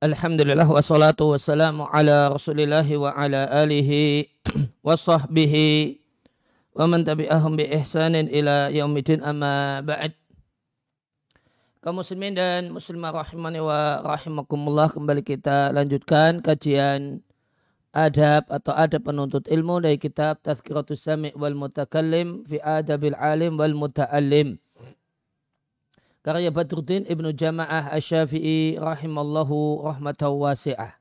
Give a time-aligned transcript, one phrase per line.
[0.00, 4.32] Alhamdulillah wassalatu wassalamu ala rasulillahi wa ala alihi
[4.80, 6.00] wa sahbihi
[6.72, 10.16] wa man tabi'ahum bi ihsanin ila yaumidin amma ba'd.
[11.84, 17.20] Kaum muslimin dan muslimah rahimani wa rahimakumullah kembali kita lanjutkan kajian
[17.92, 23.76] adab atau adab penuntut ilmu dari kitab Tazkiratus Sami' wal Mutakallim fi Adabil Alim wal
[23.76, 24.56] Muta'allim
[26.20, 30.92] karya Badruddin Ibnu Jama'ah Asy-Syafi'i rahimallahu rahmatan wasi'ah.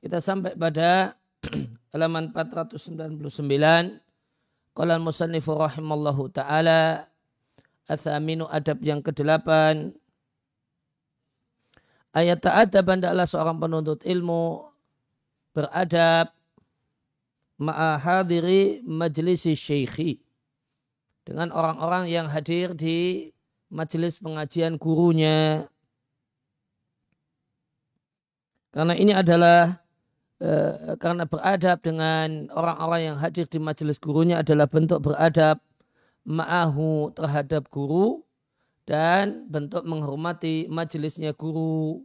[0.00, 1.16] Kita sampai pada
[1.92, 4.04] halaman 499
[4.74, 7.08] Qala musannifu rahimallahu taala
[7.88, 9.48] Athaminu adab yang ke-8
[12.14, 14.70] Ayat ta'adab adalah seorang penuntut ilmu
[15.50, 16.30] beradab
[17.58, 20.22] ma'ahadiri majlisi syekhi
[21.26, 23.33] dengan orang-orang yang hadir di
[23.72, 25.68] majelis pengajian gurunya.
[28.74, 29.78] Karena ini adalah
[30.42, 30.50] e,
[30.98, 35.62] karena beradab dengan orang-orang yang hadir di majelis gurunya adalah bentuk beradab
[36.26, 38.24] ma'ahu terhadap guru
[38.84, 42.02] dan bentuk menghormati majelisnya guru.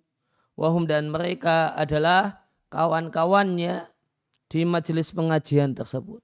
[0.59, 3.87] Wahum dan mereka adalah kawan-kawannya
[4.51, 6.19] di majelis pengajian tersebut.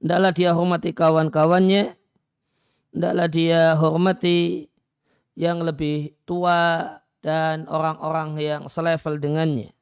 [0.00, 1.96] Tidaklah dia hormati kawan-kawannya
[2.94, 4.70] hendaklah dia hormati
[5.34, 6.86] yang lebih tua
[7.18, 9.74] dan orang-orang yang selevel dengannya.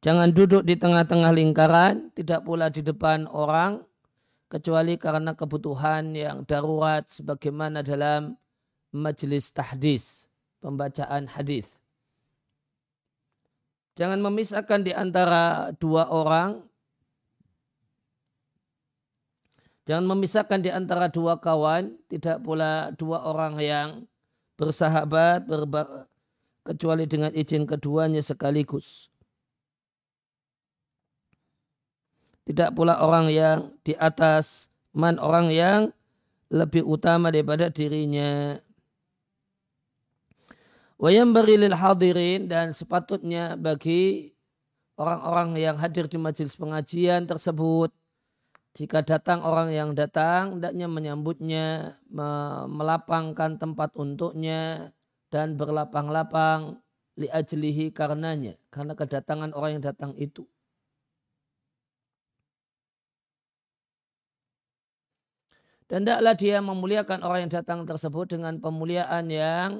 [0.00, 3.84] Jangan duduk di tengah-tengah lingkaran, tidak pula di depan orang,
[4.48, 8.38] kecuali karena kebutuhan yang darurat sebagaimana dalam
[8.94, 10.30] majelis tahdis,
[10.64, 11.68] pembacaan hadis.
[13.98, 16.62] Jangan memisahkan di antara dua orang
[19.88, 23.88] Jangan memisahkan di antara dua kawan, tidak pula dua orang yang
[24.60, 26.04] bersahabat, berba,
[26.60, 29.08] kecuali dengan izin keduanya sekaligus.
[32.44, 35.80] Tidak pula orang yang di atas man orang yang
[36.52, 38.60] lebih utama daripada dirinya.
[41.00, 44.36] Wayam berilil hadirin dan sepatutnya bagi
[45.00, 47.88] orang-orang yang hadir di majelis pengajian tersebut
[48.78, 51.98] jika datang orang yang datang, hendaknya menyambutnya,
[52.70, 54.94] melapangkan tempat untuknya,
[55.34, 56.78] dan berlapang-lapang
[57.18, 60.46] liajlihi karenanya, karena kedatangan orang yang datang itu.
[65.90, 69.70] Dan tidaklah dia memuliakan orang yang datang tersebut dengan pemuliaan yang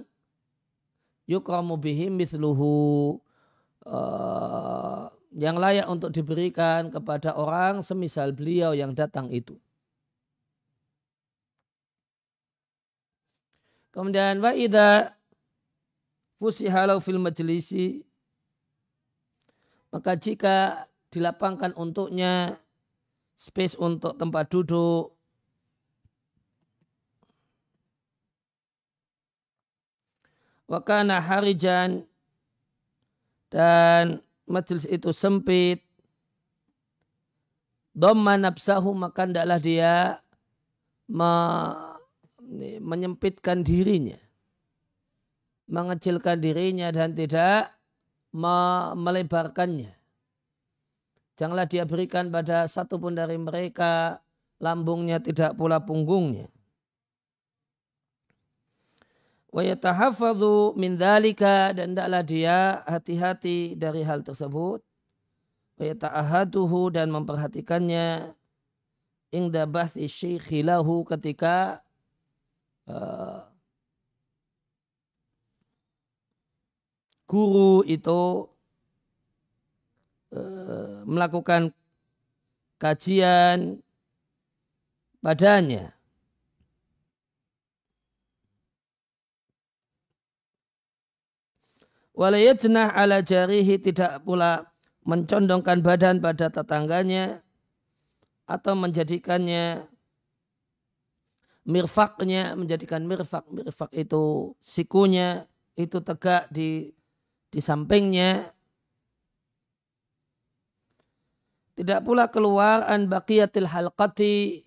[1.31, 3.21] yukramu bihi mithluhu.
[3.89, 4.78] Uh,
[5.39, 9.55] yang layak untuk diberikan kepada orang semisal beliau yang datang itu.
[13.95, 15.15] Kemudian wa idza
[16.43, 18.03] fusihalau fil majlisi
[19.95, 22.59] maka jika dilapangkan untuknya
[23.39, 25.15] space untuk tempat duduk
[30.69, 32.05] wakana harijan
[33.49, 35.85] dan majelis itu sempit,
[37.95, 40.19] dhamma nafsahu maka ndaklah dia
[41.07, 41.31] me,
[42.81, 44.19] menyempitkan dirinya.
[45.69, 47.77] Mengecilkan dirinya dan tidak
[48.33, 48.57] me,
[48.97, 49.93] melebarkannya.
[51.39, 54.19] Janganlah dia berikan pada satu pun dari mereka
[54.59, 56.51] lambungnya tidak pula punggungnya
[59.49, 59.65] wa
[60.77, 64.85] min dhalika dan tidaklah dia hati-hati dari hal tersebut.
[65.79, 66.45] Wa
[66.93, 68.35] dan memperhatikannya.
[69.29, 71.85] Ingda bahthi syekhi lahu ketika
[72.89, 73.45] uh,
[77.29, 78.49] guru itu
[80.33, 81.77] uh, melakukan
[82.81, 83.85] kajian
[85.21, 85.98] padanya
[92.17, 94.69] Walayajnah ala jarihi tidak pula
[95.09, 97.41] mencondongkan badan pada tetangganya
[98.49, 99.89] atau menjadikannya
[101.69, 103.45] mirfaknya menjadikan mirfak.
[103.53, 105.45] Mirfak itu sikunya
[105.77, 106.91] itu tegak di
[107.53, 108.51] di sampingnya.
[111.79, 114.67] Tidak pula keluar an baqiyatil halqati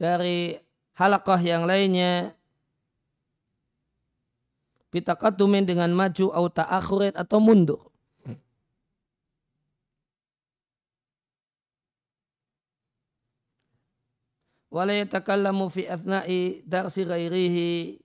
[0.00, 0.56] dari
[0.96, 2.32] halakah yang lainnya
[4.92, 7.80] bitakadumin dengan maju atau ta'akhurin atau mundur.
[14.72, 18.00] Wala yatakallamu fi athna'i darsi ghairihi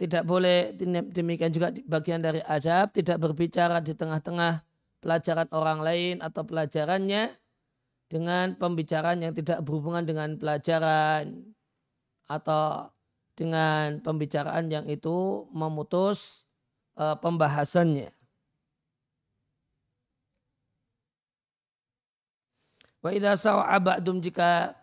[0.00, 0.72] tidak boleh
[1.12, 4.62] demikian juga bagian dari adab tidak berbicara di tengah-tengah
[5.02, 7.36] pelajaran orang lain atau pelajarannya
[8.06, 11.52] dengan pembicaraan yang tidak berhubungan dengan pelajaran
[12.30, 12.88] atau
[13.40, 16.44] dengan pembicaraan yang itu memutus
[17.00, 18.12] uh, pembahasannya.
[23.00, 23.80] Wa idza sa'a
[24.20, 24.76] jika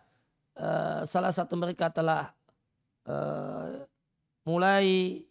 [0.58, 2.34] uh, salah satu mereka telah
[3.06, 3.86] uh,
[4.42, 5.22] mulai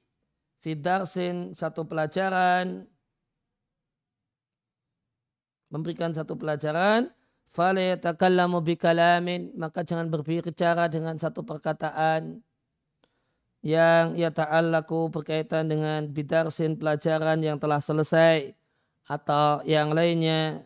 [0.63, 2.87] fidarsin satu pelajaran
[5.67, 7.11] memberikan satu pelajaran
[7.51, 12.39] fala yatakallamu bikalamin maka jangan berbicara dengan satu perkataan
[13.67, 18.55] yang ia ta'allaku berkaitan dengan bidarsin pelajaran yang telah selesai
[19.11, 20.63] atau yang lainnya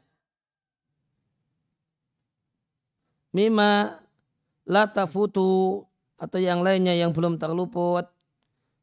[3.32, 4.04] mima
[4.68, 5.80] la tafutu
[6.20, 8.04] atau yang lainnya yang belum terluput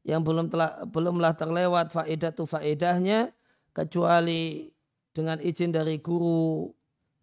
[0.01, 3.29] yang belum telah belumlah terlewat faedah tu faedahnya
[3.69, 4.73] kecuali
[5.13, 6.73] dengan izin dari guru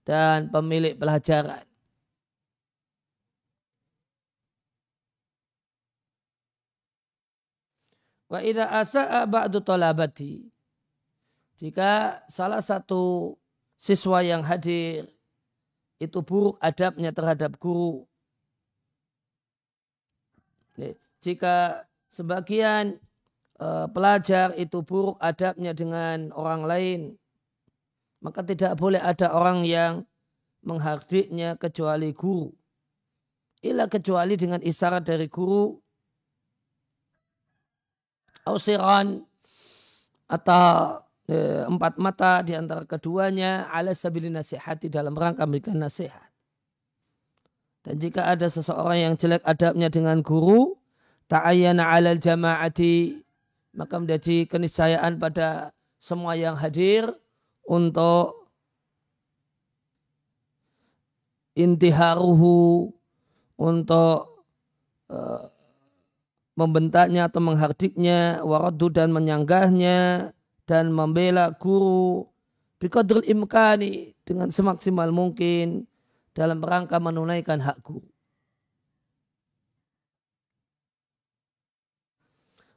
[0.07, 1.74] dan pemilik pelajaran.
[8.35, 10.43] Wa idza asa'a ba'du talabati
[11.55, 13.31] jika salah satu
[13.79, 15.07] siswa yang hadir
[16.03, 18.03] itu buruk adabnya terhadap guru.
[21.23, 22.99] Jika sebagian
[23.63, 27.01] uh, pelajar itu buruk adabnya dengan orang lain,
[28.19, 30.03] maka tidak boleh ada orang yang
[30.67, 32.51] menghardiknya kecuali guru.
[33.63, 35.84] Ila kecuali dengan isyarat dari guru.
[38.45, 39.25] Ausiran
[40.29, 46.29] atau e, empat mata di antara keduanya ala sabili nasihati dalam rangka memberikan nasihat.
[47.85, 50.77] Dan jika ada seseorang yang jelek adabnya dengan guru,
[51.29, 53.21] ta'ayyana alal jama'ati,
[53.77, 57.13] maka menjadi keniscayaan pada semua yang hadir
[57.69, 58.49] untuk
[61.57, 62.93] intiharuhu,
[63.61, 64.49] untuk
[65.13, 65.54] uh,
[66.55, 70.31] membentaknya atau menghardiknya, waradu dan menyanggahnya,
[70.65, 72.25] dan membela guru
[72.79, 75.85] biqadril imkani dengan semaksimal mungkin
[76.33, 78.07] dalam rangka menunaikan hak guru.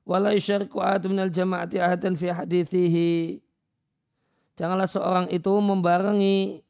[0.08, 3.44] Wala yusyariku ahadu minal jama'ati ahadan fi hadithihi.
[4.56, 6.64] Janganlah seorang itu membarengi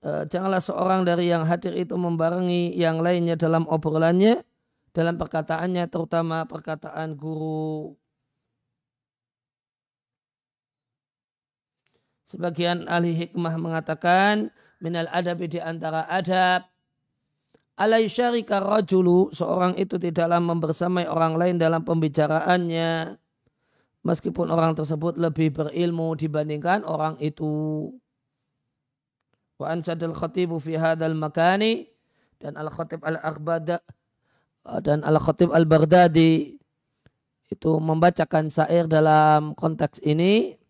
[0.00, 4.40] uh, janganlah seorang dari yang hadir itu membarengi yang lainnya dalam obrolannya,
[4.98, 7.94] dalam perkataannya terutama perkataan guru.
[12.26, 14.50] Sebagian ahli hikmah mengatakan
[14.82, 16.66] minal adabi di antara adab
[18.10, 23.14] syarika rajulu seorang itu tidaklah membersamai orang lain dalam pembicaraannya
[24.02, 27.86] meskipun orang tersebut lebih berilmu dibandingkan orang itu
[29.62, 31.86] wa ansadul khatibu fi hadal makani
[32.42, 33.78] dan al khatib al akhbada
[34.84, 36.58] dan al khatib al baghdadi
[37.48, 40.60] itu membacakan syair dalam konteks ini.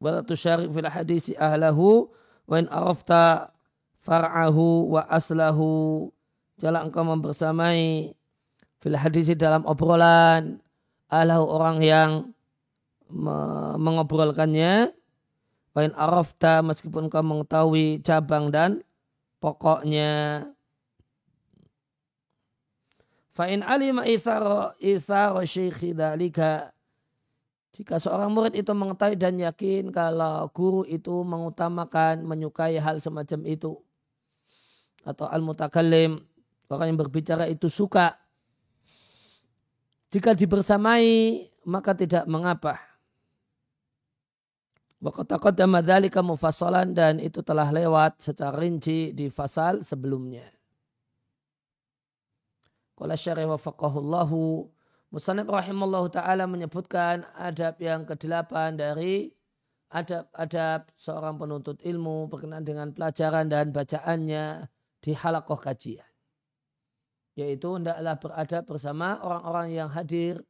[0.00, 2.08] Wala tusyarik fil hadisi ahlahu
[2.48, 3.52] wa in arafta
[4.00, 6.08] far'ahu wa aslahu.
[6.56, 8.14] Jala engkau membersamai
[8.80, 10.60] fil hadisi dalam obrolan
[11.12, 12.10] ahlahu orang yang
[13.76, 14.88] mengobrolkannya.
[15.76, 18.80] Wa in arafta meskipun engkau mengetahui cabang dan
[19.42, 20.42] pokoknya
[23.34, 26.74] fa in alima ithara ithara syekhi dalika
[27.74, 33.74] jika seorang murid itu mengetahui dan yakin kalau guru itu mengutamakan, menyukai hal semacam itu.
[35.02, 36.22] Atau al-mutakallim,
[36.70, 38.14] orang yang berbicara itu suka.
[40.14, 42.78] Jika dibersamai, maka tidak mengapa.
[45.02, 46.22] Waqataqaddama dzalika
[46.94, 50.46] dan itu telah lewat secara rinci di fasal sebelumnya.
[53.04, 54.64] Qala syarih wa faqahullahu
[55.12, 59.28] Musanib rahimallahu ta'ala menyebutkan adab yang kedelapan dari
[59.92, 64.72] adab-adab seorang penuntut ilmu berkenaan dengan pelajaran dan bacaannya
[65.04, 66.08] di halakoh kajian.
[67.36, 70.40] Yaitu hendaklah beradab bersama orang-orang yang hadir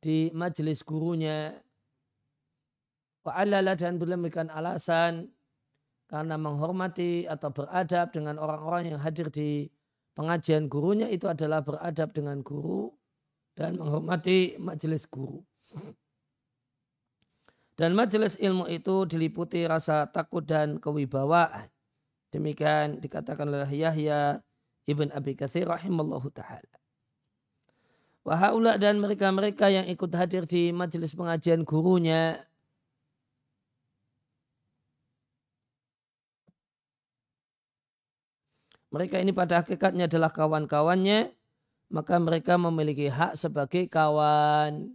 [0.00, 1.52] di majelis gurunya.
[3.28, 5.28] Wa'alala dan memberikan alasan
[6.08, 9.68] karena menghormati atau beradab dengan orang-orang yang hadir di
[10.14, 12.90] pengajian gurunya itu adalah beradab dengan guru
[13.54, 15.42] dan menghormati majelis guru.
[17.80, 21.72] Dan majelis ilmu itu diliputi rasa takut dan kewibawaan.
[22.28, 24.44] Demikian dikatakan oleh Yahya
[24.84, 26.76] ibn Abi Kathir rahimallahu ta'ala.
[28.20, 32.36] Wahaula dan mereka-mereka yang ikut hadir di majelis pengajian gurunya.
[38.90, 41.30] Mereka ini pada hakikatnya adalah kawan-kawannya,
[41.94, 44.94] maka mereka memiliki hak sebagai kawan.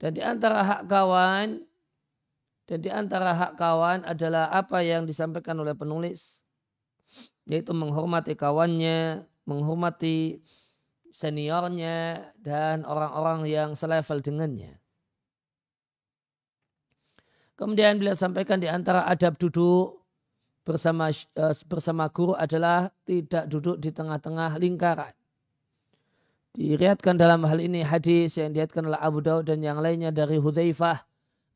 [0.00, 1.60] Dan di antara hak kawan,
[2.64, 6.40] dan di antara hak kawan adalah apa yang disampaikan oleh penulis,
[7.44, 10.40] yaitu menghormati kawannya, menghormati
[11.12, 14.80] seniornya, dan orang-orang yang selevel dengannya.
[17.54, 20.03] Kemudian beliau sampaikan di antara adab duduk
[20.64, 25.12] bersama uh, bersama guru adalah tidak duduk di tengah-tengah lingkaran.
[26.54, 31.04] Diriatkan dalam hal ini hadis yang diriatkan oleh Abu Daud dan yang lainnya dari Hudzaifah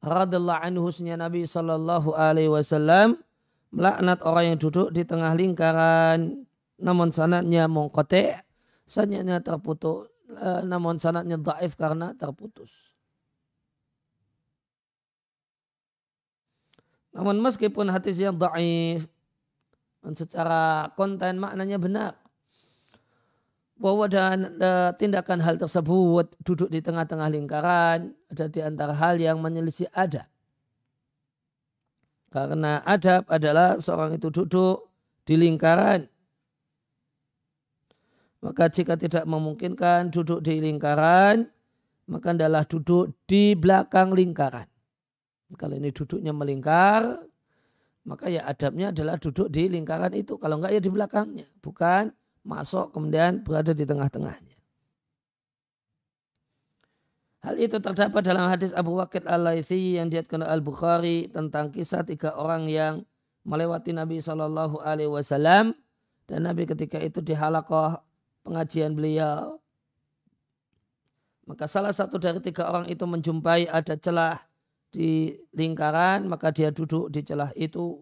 [0.05, 3.19] radhiallahu anhu Nabi sallallahu alaihi wasallam
[3.75, 6.47] melaknat orang yang duduk di tengah lingkaran
[6.79, 8.43] namun sanatnya mengkotek
[8.87, 12.88] sanatnya terputus uh, namun sanatnya daif karena terputus.
[17.13, 19.09] Namun meskipun hadis yang daif,
[20.15, 22.13] secara konten maknanya benar.
[23.79, 29.39] Bahwa dan e, tindakan hal tersebut duduk di tengah-tengah lingkaran ada di antara hal yang
[29.39, 30.27] menyelisih adab.
[32.29, 34.91] Karena adab adalah seorang itu duduk
[35.25, 36.11] di lingkaran.
[38.39, 41.47] Maka jika tidak memungkinkan duduk di lingkaran,
[42.07, 44.67] maka adalah duduk di belakang lingkaran.
[45.57, 47.25] Kalau ini duduknya melingkar,
[48.05, 50.37] maka ya adabnya adalah duduk di lingkaran itu.
[50.37, 51.49] Kalau enggak ya di belakangnya.
[51.65, 52.13] Bukan
[52.45, 54.57] masuk kemudian berada di tengah-tengahnya.
[57.45, 62.67] Hal itu terdapat dalam hadis Abu Waqid al-Laythi yang diatkan Al-Bukhari tentang kisah tiga orang
[62.67, 63.07] yang
[63.47, 65.73] melewati Nabi Shallallahu Alaihi Wasallam
[66.27, 67.97] dan Nabi ketika itu di halakoh
[68.43, 69.63] pengajian beliau.
[71.49, 74.48] Maka salah satu dari tiga orang itu menjumpai ada celah
[74.89, 78.01] di lingkaran, maka dia duduk di celah itu.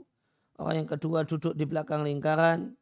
[0.57, 2.73] Orang yang kedua duduk di belakang lingkaran.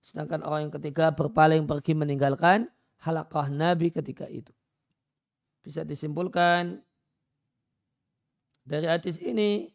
[0.00, 2.70] Sedangkan orang yang ketiga berpaling pergi meninggalkan
[3.02, 4.54] halakah Nabi ketika itu.
[5.60, 6.80] Bisa disimpulkan
[8.64, 9.68] dari hadis ini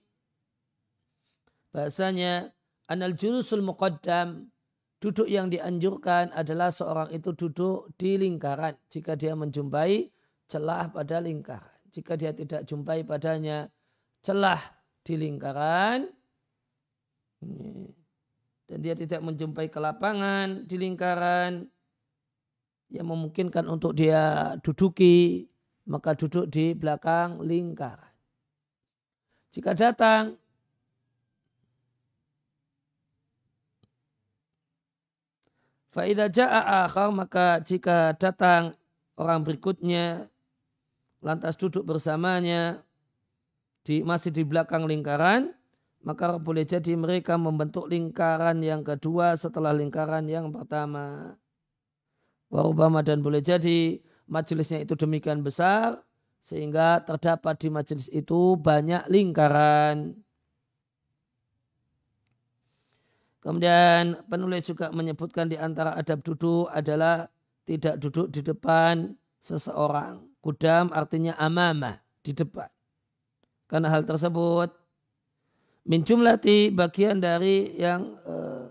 [1.73, 2.53] bahasanya
[2.87, 4.53] anal julusul muqaddam
[5.01, 10.13] duduk yang dianjurkan adalah seorang itu duduk di lingkaran jika dia menjumpai
[10.45, 13.69] celah pada lingkaran jika dia tidak jumpai padanya
[14.25, 14.59] celah
[15.05, 16.09] di lingkaran.
[18.65, 21.69] Dan dia tidak menjumpai kelapangan di lingkaran.
[22.89, 25.45] Yang memungkinkan untuk dia duduki
[25.85, 28.09] maka duduk di belakang lingkaran.
[29.53, 30.41] Jika datang
[35.93, 38.73] Faidah ja'a akhar maka jika datang
[39.13, 40.25] orang berikutnya
[41.23, 42.83] lantas duduk bersamanya
[43.87, 45.55] di masih di belakang lingkaran,
[46.03, 51.35] maka boleh jadi mereka membentuk lingkaran yang kedua setelah lingkaran yang pertama.
[52.51, 56.03] Warubama dan boleh jadi majelisnya itu demikian besar
[56.43, 60.11] sehingga terdapat di majelis itu banyak lingkaran.
[63.43, 67.27] Kemudian penulis juga menyebutkan di antara adab duduk adalah
[67.67, 70.32] tidak duduk di depan seseorang.
[70.43, 72.67] Kudam artinya amama, di depan.
[73.71, 74.75] Karena hal tersebut
[75.87, 78.67] min jumlati bagian dari yang uh,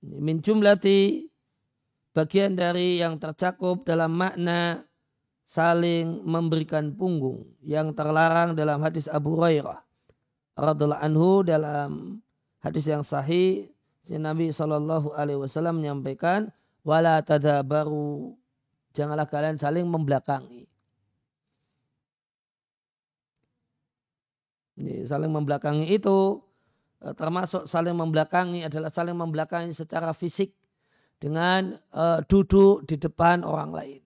[0.00, 1.28] min jumlati
[2.12, 4.84] bagian dari yang tercakup dalam makna
[5.48, 9.80] saling memberikan punggung yang terlarang dalam hadis Abu Hurairah
[10.56, 12.20] radhiallahu anhu dalam
[12.60, 13.68] hadis yang sahih
[14.12, 16.52] Nabi Shallallahu Alaihi Wasallam menyampaikan
[16.84, 18.34] wala tadabaru
[18.92, 20.68] Janganlah kalian saling membelakangi.
[24.72, 26.40] Ini, saling membelakangi itu
[27.00, 30.52] e, termasuk saling membelakangi adalah saling membelakangi secara fisik
[31.22, 34.02] dengan uh, duduk di depan orang lain.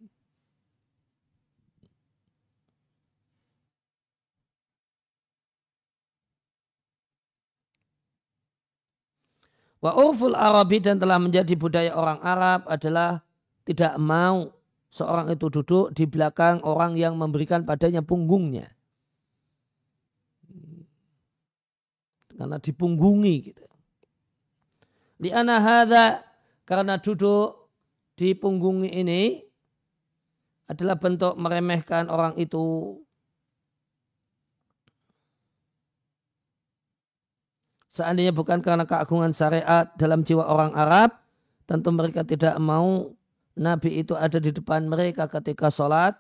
[9.80, 13.24] Wa urful Arabi dan telah menjadi budaya orang Arab adalah
[13.64, 14.55] tidak mau
[14.96, 18.72] seorang itu duduk di belakang orang yang memberikan padanya punggungnya.
[22.32, 23.64] Karena dipunggungi gitu.
[25.20, 26.24] Di hadha
[26.64, 27.68] karena duduk
[28.16, 29.40] di punggungi ini
[30.68, 32.96] adalah bentuk meremehkan orang itu.
[37.96, 41.16] Seandainya bukan karena keagungan syariat dalam jiwa orang Arab,
[41.64, 43.16] tentu mereka tidak mau
[43.56, 46.12] Nabi itu ada di depan mereka ketika sholat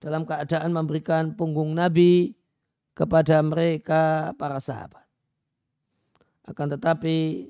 [0.00, 2.36] dalam keadaan memberikan punggung Nabi
[2.92, 5.04] kepada mereka para sahabat.
[6.44, 7.48] Akan tetapi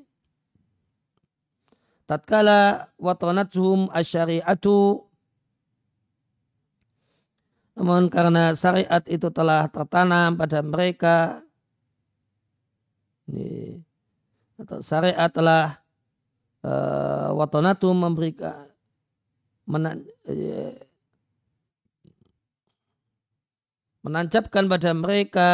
[2.06, 5.02] tatkala watonatuhum asyariatu
[7.80, 11.40] namun karena syariat itu telah tertanam pada mereka
[13.24, 13.80] ini,
[14.60, 15.79] atau syariat telah
[16.64, 18.68] uh, watonatum memberikan
[19.68, 20.74] menan, uh,
[24.04, 25.50] menancapkan pada mereka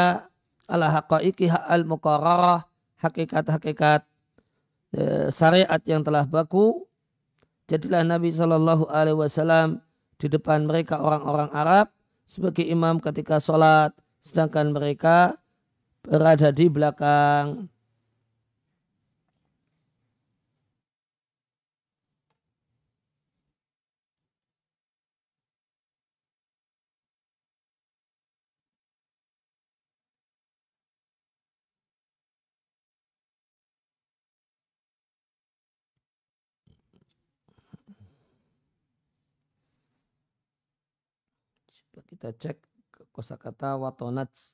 [0.67, 2.67] ala haqaiki al muqarrarah
[3.03, 4.03] hakikat-hakikat
[4.97, 6.87] uh, syariat yang telah baku.
[7.67, 9.83] Jadilah Nabi Shallallahu Alaihi Wasallam
[10.23, 11.91] di depan mereka orang-orang Arab
[12.27, 13.91] sebagai imam ketika sholat
[14.23, 15.39] sedangkan mereka
[16.07, 17.67] berada di belakang
[42.05, 42.59] kita cek
[43.13, 44.53] kosakata watonats.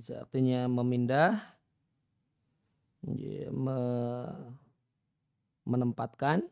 [0.00, 1.36] Bisa artinya memindah,
[3.04, 3.76] ya, me
[5.70, 6.42] menempatkan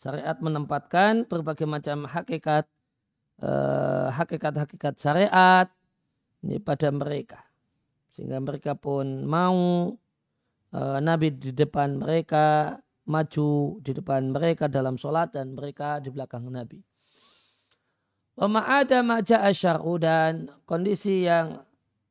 [0.00, 2.66] syariat menempatkan berbagai macam hakikat
[3.44, 5.68] eh, hakikat-hakikat syariat
[6.42, 7.44] ini pada mereka
[8.16, 9.94] sehingga mereka pun mau
[10.74, 12.74] eh, Nabi di depan mereka
[13.10, 16.78] maju di depan mereka dalam sholat dan mereka di belakang Nabi.
[18.38, 21.60] Wa ma'ada maja'a syar'u dan kondisi yang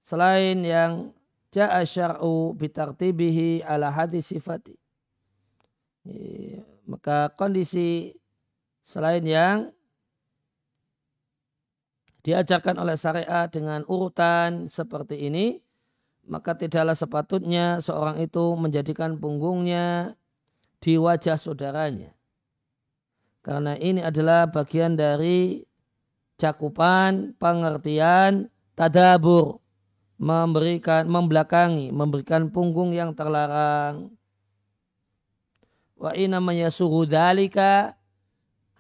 [0.03, 1.15] selain yang
[1.49, 4.77] ja'a syar'u bitartibihi ala hadis sifati.
[6.89, 8.13] Maka kondisi
[8.81, 9.69] selain yang
[12.25, 15.61] diajarkan oleh syariat dengan urutan seperti ini,
[16.29, 20.17] maka tidaklah sepatutnya seorang itu menjadikan punggungnya
[20.81, 22.13] di wajah saudaranya.
[23.41, 25.63] Karena ini adalah bagian dari
[26.37, 29.63] cakupan pengertian tadabur
[30.19, 34.11] memberikan membelakangi, memberikan punggung yang terlarang.
[35.95, 37.95] Wa namanya suhu dalika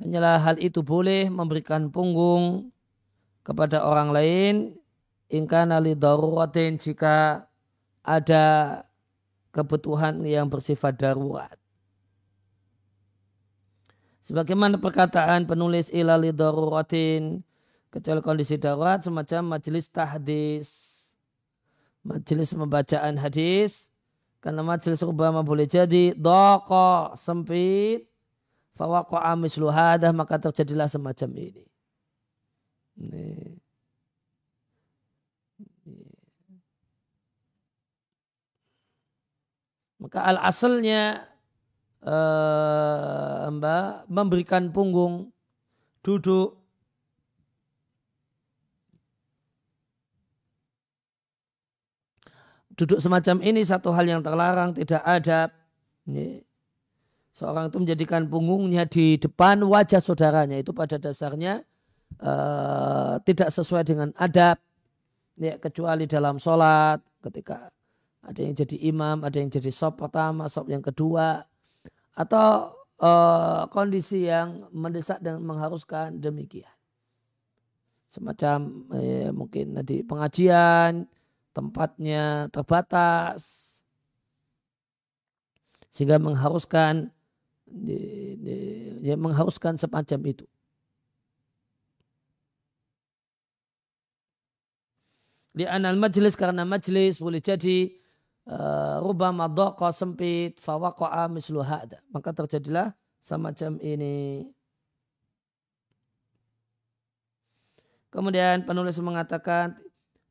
[0.03, 2.71] hanyalah hal itu boleh memberikan punggung
[3.43, 4.75] kepada orang lain
[5.31, 7.47] ingkana li daruratin jika
[8.03, 8.45] ada
[9.55, 11.55] kebutuhan yang bersifat darurat.
[14.23, 17.41] Sebagaimana perkataan penulis ilali daruratin
[17.89, 20.88] kecuali kondisi darurat semacam majelis tahdis
[22.09, 23.85] majelis pembacaan hadis
[24.41, 28.09] karena majelis Obama boleh jadi doko sempit
[28.73, 31.65] fawaqa mislu hadah maka terjadilah semacam ini.
[32.97, 33.59] ini.
[39.99, 41.27] Maka al asalnya
[42.07, 45.35] uh, mbak memberikan punggung
[45.99, 46.58] duduk
[52.79, 55.51] duduk semacam ini satu hal yang terlarang, tidak ada.
[56.07, 56.39] Ini.
[57.35, 60.55] Seorang itu menjadikan punggungnya di depan wajah saudaranya.
[60.55, 61.63] Itu pada dasarnya
[62.23, 64.55] uh, tidak sesuai dengan adab.
[65.39, 67.71] Ya, kecuali dalam sholat ketika
[68.23, 71.47] ada yang jadi imam, ada yang jadi sop pertama, sop yang kedua.
[72.15, 76.71] Atau uh, kondisi yang mendesak dan mengharuskan demikian.
[78.09, 81.05] Semacam eh, mungkin tadi pengajian,
[81.53, 83.69] tempatnya terbatas
[85.89, 87.09] sehingga mengharuskan
[89.03, 90.45] ya, mengharuskan semacam itu.
[95.49, 97.91] Di anal majlis karena majlis boleh jadi
[98.47, 101.59] uh, rubah madhaqa sempit fawaqa'a mislu.
[102.15, 104.47] Maka terjadilah semacam ini.
[108.09, 109.77] Kemudian penulis mengatakan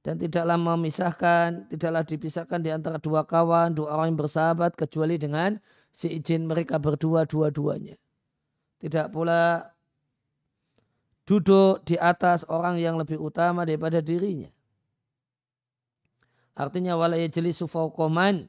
[0.06, 5.58] dan tidaklah memisahkan, tidaklah dipisahkan di antara dua kawan, dua orang yang bersahabat kecuali dengan
[5.90, 7.98] seizin mereka berdua dua-duanya.
[8.78, 9.74] Tidak pula
[11.26, 14.48] duduk di atas orang yang lebih utama daripada dirinya.
[16.54, 18.46] Artinya wala yajlisu fauqaman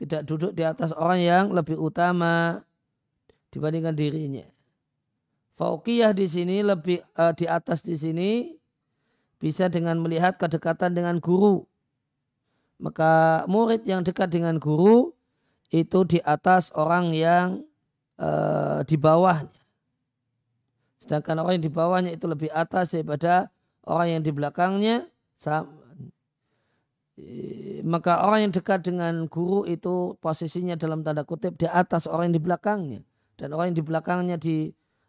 [0.00, 2.64] tidak duduk di atas orang yang lebih utama
[3.52, 4.46] dibandingkan dirinya.
[5.60, 8.56] Fauqiyah di sini lebih uh, di atas di sini
[9.40, 11.64] bisa dengan melihat kedekatan dengan guru.
[12.76, 15.16] Maka murid yang dekat dengan guru
[15.72, 17.64] itu di atas orang yang
[18.20, 19.60] uh, di bawahnya.
[21.00, 23.48] Sedangkan orang yang di bawahnya itu lebih atas daripada
[23.88, 25.08] orang yang di belakangnya.
[27.80, 32.36] Maka orang yang dekat dengan guru itu posisinya dalam tanda kutip di atas orang yang
[32.36, 33.00] di belakangnya.
[33.40, 34.56] Dan orang yang di belakangnya di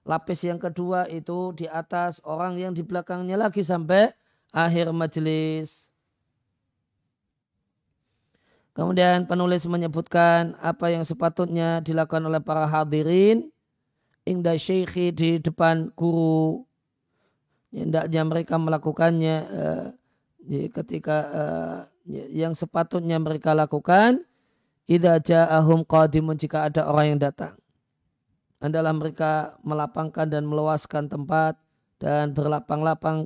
[0.07, 4.11] lapis yang kedua itu di atas orang yang di belakangnya lagi sampai
[4.51, 5.89] akhir majelis.
[8.71, 13.51] Kemudian penulis menyebutkan apa yang sepatutnya dilakukan oleh para hadirin
[14.23, 16.63] ingda syekhi di depan guru
[17.73, 19.87] hendaknya mereka melakukannya uh,
[20.77, 21.79] ketika uh,
[22.31, 24.21] yang sepatutnya mereka lakukan
[24.89, 27.55] idza ja'ahum qadimun jika ada orang yang datang
[28.61, 31.57] adalah mereka melapangkan dan meluaskan tempat
[31.97, 33.25] dan berlapang-lapang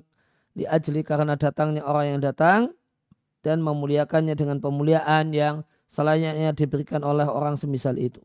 [0.56, 2.72] di ajli karena datangnya orang yang datang
[3.44, 8.24] dan memuliakannya dengan pemuliaan yang selayaknya diberikan oleh orang semisal itu.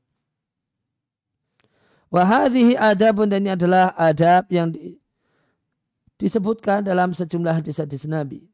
[2.11, 4.99] Wahadihi adabun dan ini adalah adab yang di,
[6.19, 8.47] disebutkan dalam sejumlah hadis-hadis Nabi.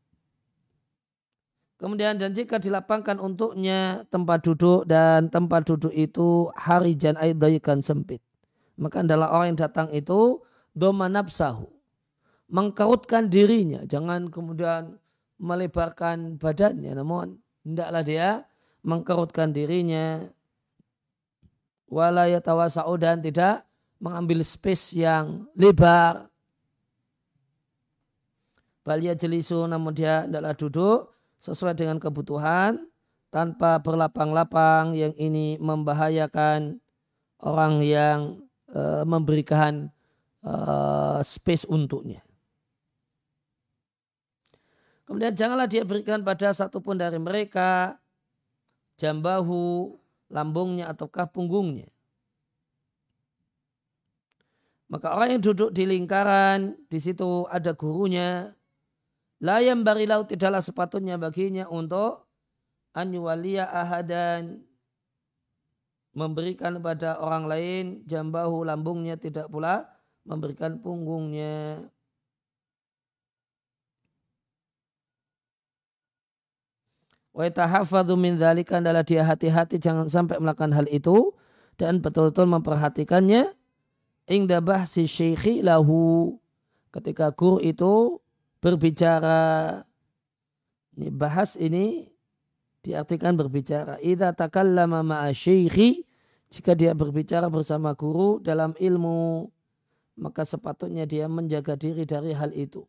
[1.76, 8.24] Kemudian dan jika dilapangkan untuknya tempat duduk dan tempat duduk itu harijan aidaikan sempit.
[8.80, 10.40] Maka adalah orang yang datang itu
[10.72, 11.75] doma nafsahu.
[12.46, 13.82] Mengkerutkan dirinya.
[13.84, 14.98] Jangan kemudian
[15.42, 16.92] melebarkan badannya.
[16.94, 18.28] Namun hendaklah dia
[18.86, 20.22] mengkerutkan dirinya
[21.90, 23.66] wala yatawasa'u dan tidak
[23.98, 26.30] mengambil space yang lebar.
[28.86, 31.10] Balia jelisu namun dia adalah duduk
[31.42, 32.86] sesuai dengan kebutuhan
[33.34, 36.78] tanpa berlapang-lapang yang ini membahayakan
[37.42, 38.18] orang yang
[38.70, 39.90] e, memberikan
[40.46, 40.54] e,
[41.26, 42.25] space untuknya.
[45.06, 47.94] Kemudian janganlah dia berikan pada satupun dari mereka
[48.98, 49.94] jambahu
[50.26, 51.86] lambungnya ataukah punggungnya.
[54.86, 58.54] Maka orang yang duduk di lingkaran, di situ ada gurunya.
[59.42, 62.24] Layam barilau tidaklah sepatutnya baginya untuk
[62.96, 64.64] anyuwalia ahadan
[66.16, 69.84] memberikan kepada orang lain jambahu lambungnya tidak pula
[70.24, 71.84] memberikan punggungnya.
[77.36, 77.52] Wa
[78.16, 81.36] min dzalika adalah dia hati-hati jangan sampai melakukan hal itu.
[81.76, 83.52] Dan betul-betul memperhatikannya.
[84.24, 86.32] Ingda bahsi syekhi lahu.
[86.88, 88.24] Ketika guru itu
[88.64, 89.84] berbicara.
[90.96, 92.08] Ini bahas ini
[92.80, 94.00] diartikan berbicara.
[94.00, 96.08] Idza takallama ma'a syekhi
[96.48, 99.50] jika dia berbicara bersama guru dalam ilmu
[100.16, 102.86] maka sepatutnya dia menjaga diri dari hal itu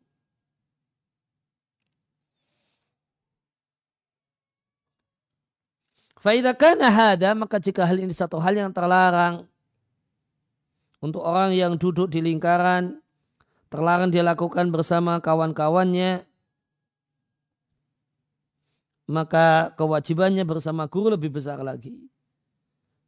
[6.27, 9.47] Faidakan hada maka jika hal ini satu hal yang terlarang
[10.99, 12.99] untuk orang yang duduk di lingkaran
[13.71, 16.27] terlarang dia lakukan bersama kawan-kawannya
[19.07, 21.95] maka kewajibannya bersama guru lebih besar lagi.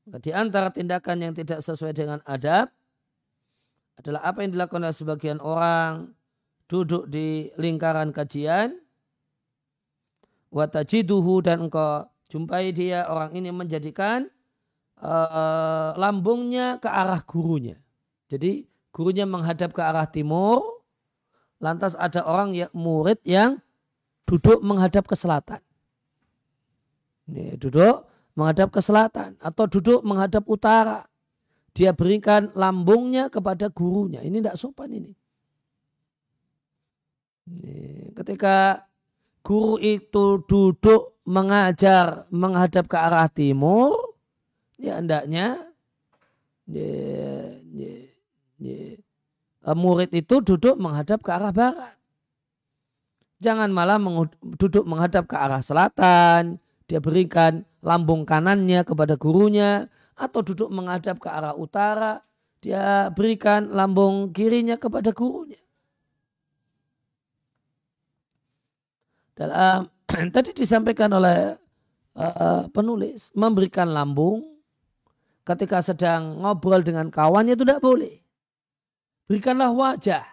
[0.08, 2.71] Di antara tindakan yang tidak sesuai dengan adab
[3.99, 6.15] adalah apa yang dilakukan oleh sebagian orang
[6.71, 8.79] duduk di lingkaran kajian
[10.55, 14.29] watajiduhu dan engkau jumpai dia orang ini menjadikan
[15.01, 17.75] uh, lambungnya ke arah gurunya.
[18.29, 20.85] Jadi gurunya menghadap ke arah timur,
[21.57, 23.57] lantas ada orang yang murid yang
[24.29, 25.61] duduk menghadap ke selatan.
[27.29, 28.05] Ini duduk
[28.37, 31.05] menghadap ke selatan atau duduk menghadap utara.
[31.73, 34.21] Dia berikan lambungnya kepada gurunya.
[34.21, 35.13] Ini tidak sopan ini
[38.13, 38.85] ketika
[39.41, 44.17] guru itu duduk mengajar menghadap ke arah timur,
[44.81, 45.61] ya hendaknya
[46.65, 46.89] ya,
[47.69, 47.93] ya,
[48.57, 48.97] ya,
[49.77, 51.93] murid itu duduk menghadap ke arah barat.
[53.39, 54.01] Jangan malah
[54.57, 56.57] duduk menghadap ke arah selatan,
[56.89, 59.85] dia berikan lambung kanannya kepada gurunya,
[60.17, 62.25] atau duduk menghadap ke arah utara,
[62.59, 65.61] dia berikan lambung kirinya kepada gurunya.
[69.39, 69.87] Dalam
[70.36, 71.55] tadi disampaikan oleh
[72.19, 74.43] uh, penulis memberikan lambung
[75.47, 78.21] ketika sedang ngobrol dengan kawannya itu tidak boleh.
[79.25, 80.25] Berikanlah wajah.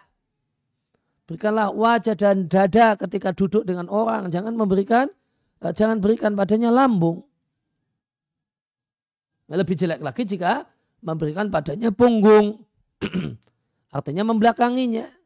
[1.27, 4.29] Berikanlah wajah dan dada ketika duduk dengan orang.
[4.29, 5.09] Jangan memberikan,
[5.63, 7.25] uh, jangan berikan padanya lambung.
[9.47, 10.67] Lebih jelek lagi jika
[10.99, 12.67] memberikan padanya punggung.
[13.95, 15.16] Artinya membelakanginya.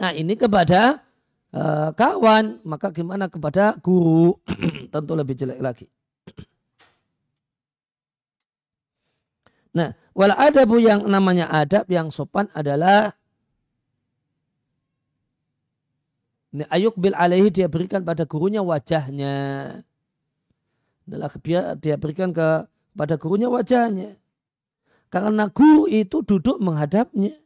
[0.00, 1.04] Nah ini kepada
[1.52, 4.32] uh, kawan, maka gimana kepada guru?
[4.92, 5.86] Tentu lebih jelek lagi.
[9.70, 13.14] Nah, wal adabu yang namanya adab yang sopan adalah
[16.50, 19.34] ini ayuk bil alaihi dia berikan pada gurunya wajahnya.
[21.06, 22.66] Adalah dia, dia berikan ke
[22.98, 24.18] pada gurunya wajahnya.
[25.06, 27.38] Karena guru itu duduk menghadapnya.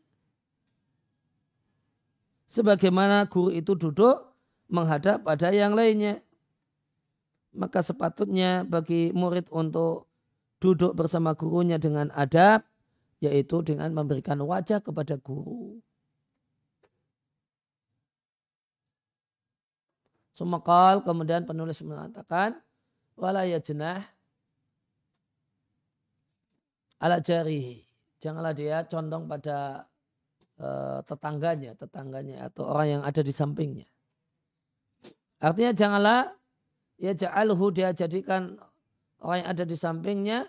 [2.54, 4.30] Sebagaimana guru itu duduk
[4.70, 6.22] menghadap pada yang lainnya.
[7.50, 10.06] Maka sepatutnya bagi murid untuk
[10.62, 12.62] duduk bersama gurunya dengan adab,
[13.18, 15.82] yaitu dengan memberikan wajah kepada guru.
[20.38, 22.58] Sumakal kemudian penulis mengatakan
[23.18, 24.02] wala jenah
[27.02, 27.82] ala jari.
[28.22, 29.90] Janganlah dia condong pada
[30.60, 33.88] uh, tetangganya, tetangganya atau orang yang ada di sampingnya.
[35.42, 36.20] Artinya janganlah
[36.96, 38.56] ya ja'alhu dia jadikan
[39.20, 40.46] orang yang ada di sampingnya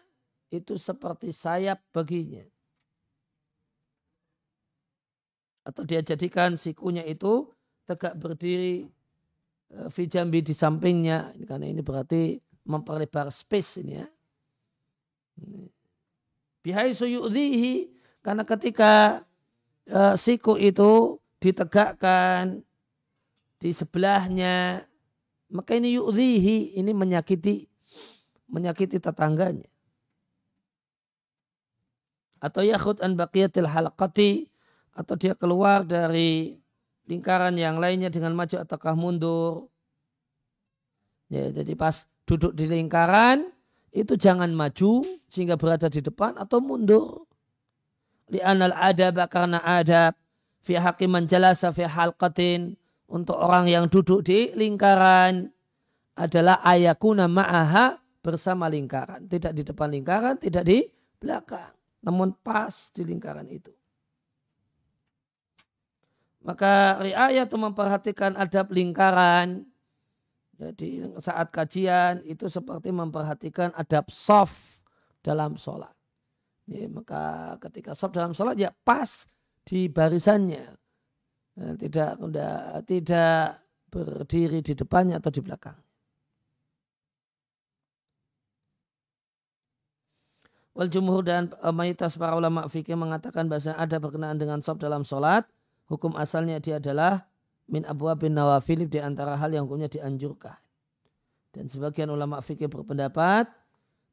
[0.54, 2.46] itu seperti sayap baginya.
[5.66, 7.50] Atau dia jadikan sikunya itu
[7.90, 8.86] tegak berdiri
[9.74, 11.34] e, fijambi di sampingnya.
[11.50, 12.38] Karena ini berarti
[12.70, 14.08] memperlebar space ini ya.
[16.62, 17.90] Bihai suyu'lihi
[18.22, 19.26] karena ketika
[19.92, 22.64] uh, siku itu ditegakkan
[23.62, 24.86] di sebelahnya
[25.52, 27.70] maka ini yu'lihi ini menyakiti
[28.50, 29.70] menyakiti tetangganya
[32.46, 34.46] atau yakhud an baqiyatil halaqati
[34.96, 36.56] atau dia keluar dari
[37.10, 39.70] lingkaran yang lainnya dengan maju ataukah mundur.
[41.30, 43.50] Ya, jadi pas duduk di lingkaran
[43.90, 47.26] itu jangan maju sehingga berada di depan atau mundur.
[48.32, 50.18] Li'anal adab karena adab
[50.66, 52.74] fi hakiman jalasa fi halqatin
[53.06, 55.54] untuk orang yang duduk di lingkaran
[56.18, 59.30] adalah ayakuna ma'aha bersama lingkaran.
[59.30, 60.90] Tidak di depan lingkaran, tidak di
[61.22, 63.74] belakang namun pas di lingkaran itu.
[66.46, 69.66] Maka riayat itu memperhatikan adab lingkaran.
[70.56, 74.86] Jadi saat kajian itu seperti memperhatikan adab soft
[75.26, 75.95] dalam sholat.
[76.66, 79.30] Ya, maka ketika soft dalam sholat ya pas
[79.66, 80.66] di barisannya.
[81.56, 82.20] Ya, tidak
[82.90, 83.62] tidak
[83.94, 85.78] berdiri di depannya atau di belakang.
[90.76, 95.48] Wal jumhur dan mayoritas para ulama fikih mengatakan bahasa ada berkenaan dengan sob dalam sholat.
[95.88, 97.30] Hukum asalnya dia adalah
[97.72, 100.58] min abu bin nawafil di antara hal yang hukumnya dianjurkan.
[101.56, 103.48] Dan sebagian ulama fikih berpendapat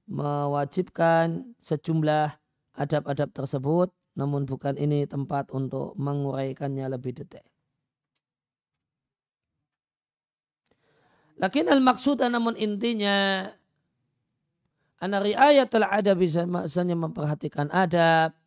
[0.06, 2.41] mewajibkan sejumlah
[2.76, 7.48] adab-adab tersebut namun bukan ini tempat untuk menguraikannya lebih detail.
[11.40, 13.48] Lakin al-maksud namun intinya
[15.02, 18.38] Anak riayat telah ada bisa maksudnya memperhatikan adab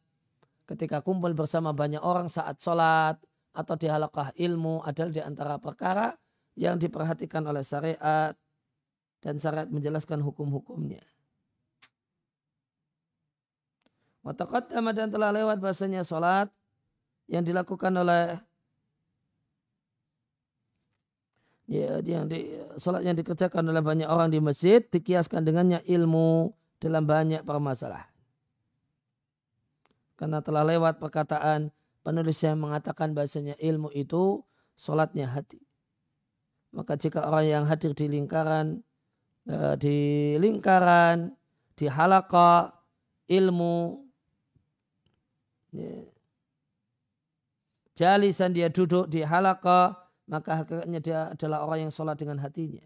[0.63, 3.19] ketika kumpul bersama banyak orang saat sholat
[3.51, 6.15] atau di halakah ilmu adalah di antara perkara
[6.55, 8.31] yang diperhatikan oleh syariat
[9.19, 11.03] dan syariat menjelaskan hukum-hukumnya.
[14.25, 16.49] Wataqaddama dan telah lewat bahasanya sholat
[17.29, 18.41] yang dilakukan oleh
[21.69, 22.49] ya, yang di,
[22.81, 26.49] sholat yang dikerjakan oleh banyak orang di masjid dikiaskan dengannya ilmu
[26.81, 28.09] dalam banyak permasalahan.
[30.17, 31.69] Karena telah lewat perkataan
[32.01, 34.41] penulis yang mengatakan bahasanya ilmu itu
[34.73, 35.61] sholatnya hati.
[36.73, 38.81] Maka jika orang yang hadir di lingkaran,
[39.47, 39.97] eh, di
[40.41, 41.35] lingkaran,
[41.75, 42.73] di halaka
[43.27, 44.04] ilmu,
[45.75, 45.95] ya,
[47.99, 49.95] jalisan dia duduk di halaka,
[50.27, 52.83] maka hakikatnya dia adalah orang yang sholat dengan hatinya.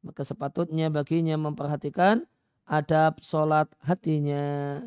[0.00, 2.24] Maka sepatutnya baginya memperhatikan
[2.64, 4.80] adab sholat hatinya.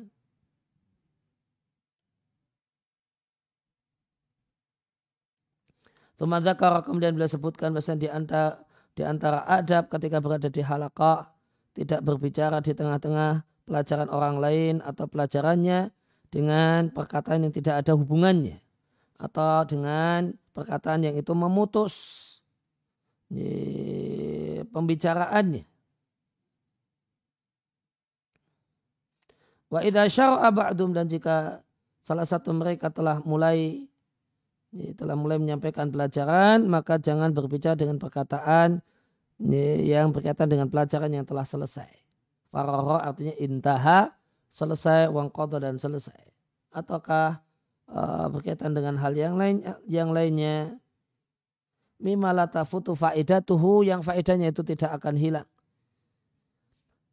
[6.17, 8.61] Tumadakar kemudian beliau sebutkan bahasa di antara,
[8.93, 11.33] di antara adab ketika berada di halakah
[11.73, 15.89] tidak berbicara di tengah-tengah pelajaran orang lain atau pelajarannya
[16.33, 18.57] dengan perkataan yang tidak ada hubungannya
[19.21, 21.93] atau dengan perkataan yang itu memutus
[24.73, 25.69] pembicaraannya.
[29.69, 31.61] Wa idza syara'a ba'dum dan jika
[32.05, 33.89] salah satu mereka telah mulai
[34.97, 38.81] telah mulai menyampaikan pelajaran, maka jangan berbicara dengan perkataan
[39.85, 41.89] yang berkaitan dengan pelajaran yang telah selesai.
[42.53, 44.13] Faroro artinya intaha,
[44.53, 46.21] selesai, wangkoto dan selesai.
[46.69, 47.41] Ataukah
[47.89, 50.77] uh, berkaitan dengan hal yang lain yang lainnya
[51.97, 55.47] mimalata futu faidatuhu yang faedahnya itu tidak akan hilang.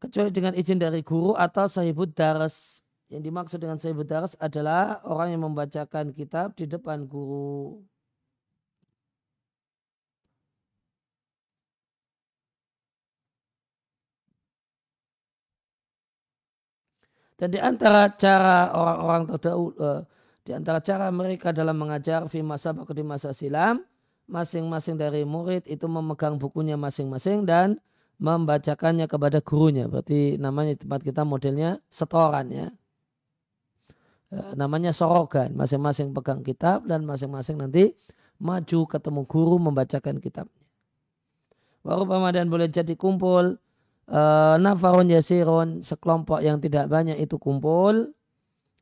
[0.00, 5.34] Kecuali dengan izin dari guru atau sahibud daras yang dimaksud dengan sahibul daras adalah orang
[5.34, 7.82] yang membacakan kitab di depan guru.
[17.40, 20.04] Dan di antara cara orang-orang terdahulu, uh,
[20.44, 23.80] di antara cara mereka dalam mengajar fi masa di masa silam,
[24.28, 27.80] masing-masing dari murid itu memegang bukunya masing-masing dan
[28.20, 29.88] membacakannya kepada gurunya.
[29.88, 32.68] Berarti namanya tempat kita modelnya setoran ya.
[34.30, 35.56] Eh, namanya sorogan.
[35.56, 37.96] Masing-masing pegang kitab dan masing-masing nanti
[38.36, 40.60] maju ketemu guru membacakan kitabnya.
[41.80, 43.56] Baru dan boleh jadi kumpul.
[44.10, 48.10] Uh, nafarun yasirun sekelompok yang tidak banyak itu kumpul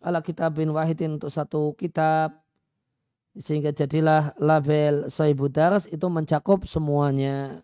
[0.01, 2.33] ala kitabin wahidin untuk satu kitab
[3.37, 7.61] sehingga jadilah label Saibu Daras itu mencakup semuanya.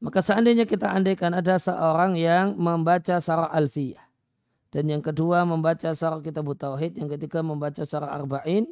[0.00, 4.08] Maka seandainya kita andaikan ada seorang yang membaca Sarah Alfiyah
[4.68, 8.68] dan yang kedua membaca syarah kitab tauhid, yang ketiga membaca syarah arba'in,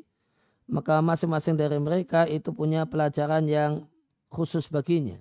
[0.68, 3.88] maka masing-masing dari mereka itu punya pelajaran yang
[4.28, 5.16] khusus baginya.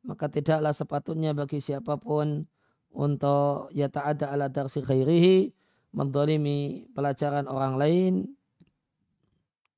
[0.00, 2.48] Maka tidaklah sepatutnya bagi siapa pun
[2.90, 5.52] untuk ya ta'ada ala darsi khairihi,
[5.92, 8.12] mendolimi pelajaran orang lain,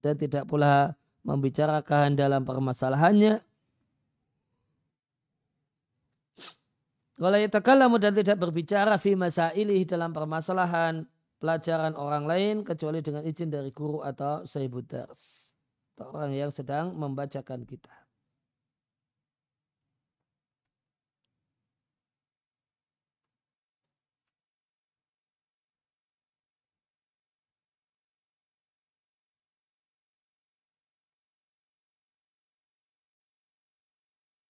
[0.01, 0.95] dan tidak pula
[1.27, 3.43] membicarakan dalam permasalahannya,
[7.23, 11.07] Wala yatakallamu dan tidak berbicara fi masailih dalam permasalahan
[11.39, 15.55] pelajaran orang lain kecuali dengan izin dari guru atau sahibud dars.
[15.95, 18.02] Atau orang yang sedang membacakan kita.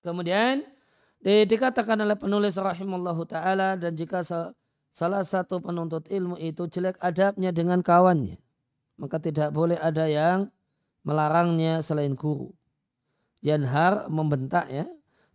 [0.02, 0.66] Kemudian
[1.22, 4.26] dikatakan oleh penulis rahimallahu taala dan jika
[4.90, 8.42] salah satu penuntut ilmu itu jelek adabnya dengan kawannya
[8.98, 10.50] maka tidak boleh ada yang
[11.06, 12.50] melarangnya selain guru.
[13.42, 14.86] Yanhar membentak ya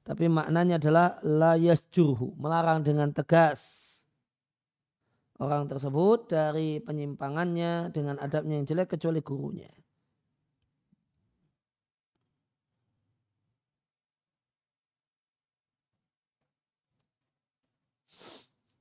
[0.03, 3.88] tapi maknanya adalah la yasjurhu melarang dengan tegas.
[5.39, 9.77] Orang tersebut dari penyimpangannya dengan adabnya yang jelek kecuali gurunya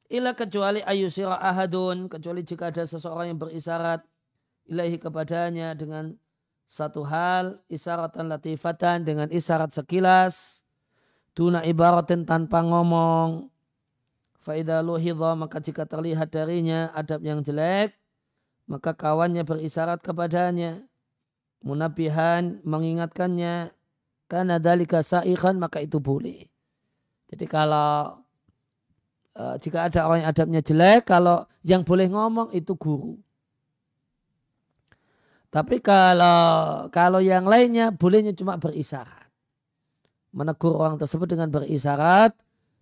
[0.06, 4.06] Ila kecuali ayusira ahadun, kecuali jika ada seseorang yang berisarat
[4.70, 6.14] ilahi kepadanya dengan
[6.66, 10.62] satu hal, isaratan latifatan dengan isarat sekilas,
[11.34, 13.50] tuna ibaratin tanpa ngomong,
[14.46, 17.98] Faidah luhidha maka jika terlihat darinya adab yang jelek,
[18.70, 20.86] maka kawannya berisarat kepadanya.
[21.66, 23.74] Munabihan mengingatkannya,
[24.30, 26.46] karena dalika sa'ikan maka itu boleh.
[27.26, 28.22] Jadi kalau
[29.36, 33.20] Eh, jika ada orang yang adabnya jelek, kalau yang boleh ngomong itu guru.
[35.52, 39.28] Tapi kalau kalau yang lainnya bolehnya cuma berisarat.
[40.32, 42.32] Menegur orang tersebut dengan berisarat,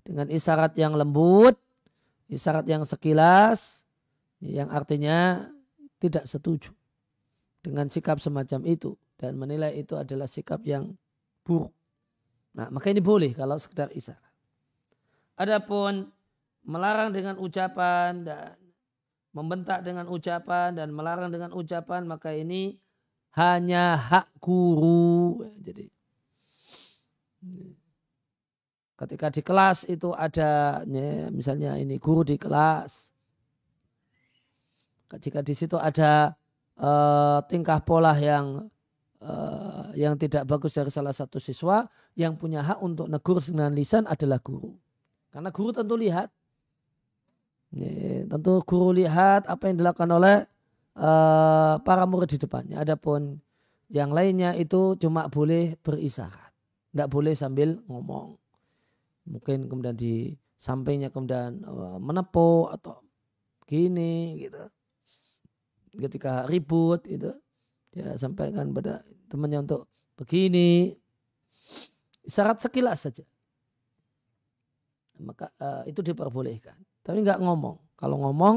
[0.06, 1.58] dengan isyarat yang lembut,
[2.30, 3.82] isyarat yang sekilas,
[4.38, 5.50] yang artinya
[5.98, 6.70] tidak setuju
[7.66, 10.94] dengan sikap semacam itu dan menilai itu adalah sikap yang
[11.42, 11.74] buruk.
[12.54, 14.22] Nah, maka ini boleh kalau sekedar isyarat.
[15.34, 16.13] Adapun
[16.64, 18.56] melarang dengan ucapan dan
[19.34, 22.80] membentak dengan ucapan dan melarang dengan ucapan maka ini
[23.34, 25.42] hanya hak guru.
[25.60, 25.90] Jadi
[28.94, 30.80] ketika di kelas itu ada
[31.34, 33.10] misalnya ini guru di kelas
[35.14, 36.34] jika di situ ada
[36.78, 38.66] uh, tingkah pola yang
[39.22, 41.86] uh, yang tidak bagus dari salah satu siswa
[42.18, 44.74] yang punya hak untuk negur dengan lisan adalah guru
[45.30, 46.30] karena guru tentu lihat
[47.74, 50.46] ini, tentu guru lihat apa yang dilakukan oleh
[50.94, 52.78] uh, para murid di depannya.
[52.86, 53.42] Adapun
[53.90, 56.54] yang lainnya itu cuma boleh berisyarat.
[56.94, 58.38] Tidak boleh sambil ngomong.
[59.26, 63.02] Mungkin kemudian di sampingnya kemudian uh, menepuk atau
[63.66, 64.62] gini gitu.
[65.98, 67.34] Ketika ribut gitu.
[67.90, 70.94] Ya sampaikan pada temannya untuk begini.
[72.22, 73.26] Syarat sekilas saja.
[75.18, 76.78] Maka uh, itu diperbolehkan.
[77.04, 77.76] Tapi nggak ngomong.
[78.00, 78.56] Kalau ngomong,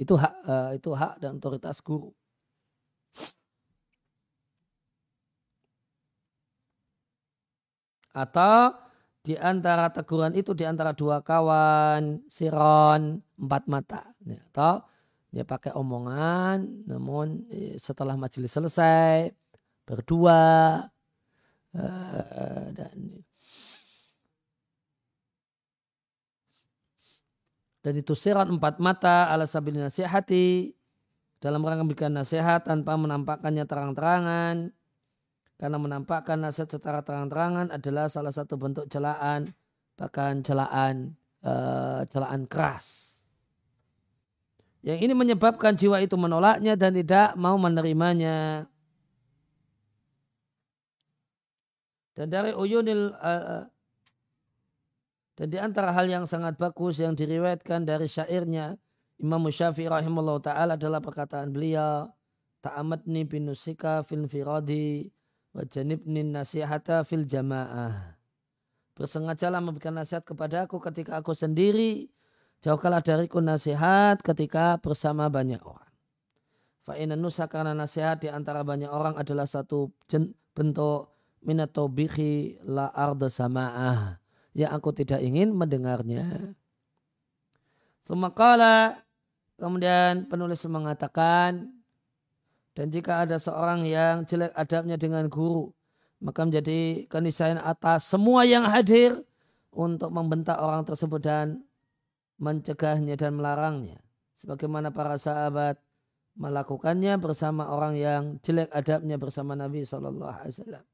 [0.00, 2.08] Itu hak uh, itu hak dan otoritas guru.
[8.10, 8.74] Atau
[9.20, 14.02] di antara teguran itu di antara dua kawan, siron, empat mata.
[14.24, 14.82] Ya, atau
[15.30, 19.30] dia pakai omongan, namun eh, setelah majelis selesai,
[19.86, 20.42] berdua,
[21.76, 22.96] uh, dan
[27.80, 30.76] dan itu siron empat mata ala sabil nasihati.
[31.40, 34.56] Dalam rangka memberikan nasihat tanpa menampakkannya terang-terangan.
[35.56, 39.48] Karena menampakkan nasihat secara terang-terangan adalah salah satu bentuk celaan
[40.00, 41.12] bahkan celaan
[41.44, 43.16] uh, celaan keras.
[44.80, 48.64] Yang ini menyebabkan jiwa itu menolaknya dan tidak mau menerimanya.
[52.16, 53.68] Dan dari uyunil uh,
[55.40, 58.76] dan di antara hal yang sangat bagus yang diriwayatkan dari syairnya
[59.16, 62.12] Imam Syafi'i rahimahullah ta'ala adalah perkataan beliau
[62.60, 65.08] ta'amatni binusika fil firadi
[65.50, 68.14] Wajanibnin nasihata fil jamaah.
[68.94, 72.06] Bersengajalah memberikan nasihat kepada aku ketika aku sendiri.
[72.62, 75.90] Jauhkanlah dariku nasihat ketika bersama banyak orang.
[76.86, 79.90] Fa'ina nusa karena nasihat di antara banyak orang adalah satu
[80.54, 81.10] bentuk
[81.42, 84.19] minatobihi la arda sama'ah.
[84.52, 86.54] Yang aku tidak ingin mendengarnya.
[88.02, 88.98] Semakala
[89.60, 91.70] kemudian penulis mengatakan
[92.74, 95.68] dan jika ada seorang yang jelek adabnya dengan guru,
[96.22, 99.20] maka menjadi keniscayaan atas semua yang hadir
[99.68, 101.60] untuk membentak orang tersebut dan
[102.40, 104.00] mencegahnya dan melarangnya.
[104.40, 105.76] Sebagaimana para sahabat
[106.40, 110.84] melakukannya bersama orang yang jelek adabnya bersama Nabi Shallallahu Alaihi Wasallam.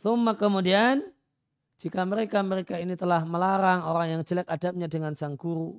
[0.00, 1.04] Thumma kemudian
[1.76, 5.76] jika mereka mereka ini telah melarang orang yang jelek adabnya dengan sang guru,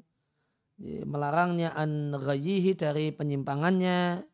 [0.81, 2.13] melarangnya an
[2.77, 4.25] dari penyimpangannya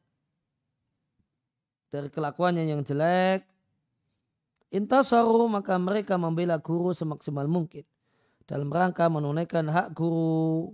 [1.88, 3.48] dari kelakuannya yang jelek
[4.76, 7.88] intasaru maka mereka membela guru semaksimal mungkin
[8.48, 10.72] dalam rangka menunaikan hak guru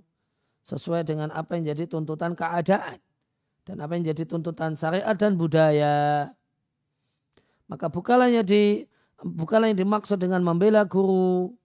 [0.66, 2.98] sesuai dengan apa yang jadi tuntutan keadaan
[3.66, 6.30] dan apa yang jadi tuntutan syariat dan budaya.
[7.68, 8.86] Maka bukalah yang di
[9.24, 11.56] bukalah yang dimaksud dengan membela guru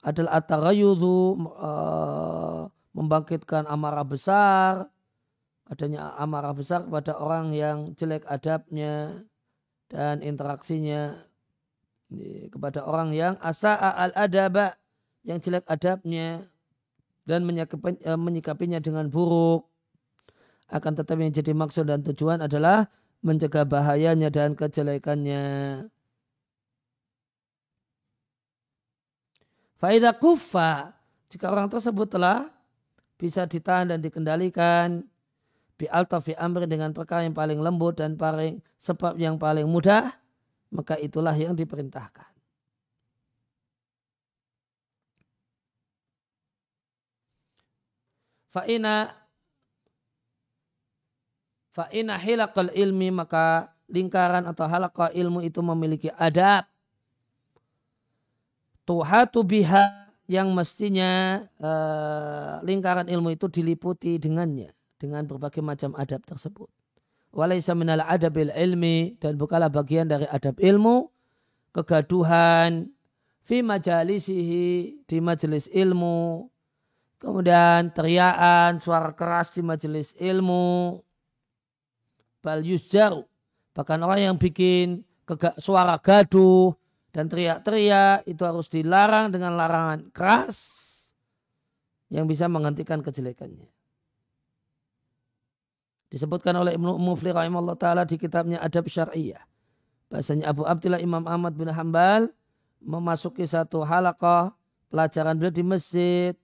[0.00, 4.88] adalah at-taghayyudhu uh, membangkitkan amarah besar,
[5.68, 9.26] adanya amarah besar kepada orang yang jelek adabnya
[9.90, 11.26] dan interaksinya
[12.50, 14.74] kepada orang yang asa al adaba
[15.22, 16.42] yang jelek adabnya
[17.22, 19.70] dan eh, menyikapinya dengan buruk
[20.70, 22.86] akan tetapi yang jadi maksud dan tujuan adalah
[23.26, 25.42] mencegah bahayanya dan kejelekannya.
[29.80, 30.92] Faidah kufa
[31.32, 32.52] jika orang tersebut telah
[33.16, 35.00] bisa ditahan dan dikendalikan
[35.80, 40.12] bi altafi amri dengan perkara yang paling lembut dan paling sebab yang paling mudah
[40.68, 42.28] maka itulah yang diperintahkan.
[48.52, 49.16] Fa'ina
[51.72, 56.68] fa'ina hilakal ilmi maka lingkaran atau halakah ilmu itu memiliki adab
[58.90, 66.66] tuhatu biha yang mestinya uh, lingkaran ilmu itu diliputi dengannya dengan berbagai macam adab tersebut.
[67.30, 71.06] Walaysa minal adabil ilmi dan bukanlah bagian dari adab ilmu
[71.70, 72.90] kegaduhan
[73.46, 76.50] fi majalisihi di majelis ilmu
[77.22, 80.98] kemudian teriakan suara keras di majelis ilmu
[82.42, 83.22] bal yusjaru
[83.70, 85.06] bahkan orang yang bikin
[85.62, 86.74] suara gaduh
[87.10, 90.58] dan teriak-teriak itu harus dilarang dengan larangan keras
[92.10, 93.70] yang bisa menghentikan kejelekannya.
[96.10, 99.42] Disebutkan oleh Ibnu Mufli rahimahullah taala di kitabnya Adab Syariah.
[100.10, 102.34] Bahasanya Abu Abdullah Imam Ahmad bin Hambal
[102.82, 104.50] memasuki satu halaqah
[104.90, 106.34] pelajaran beliau di masjid.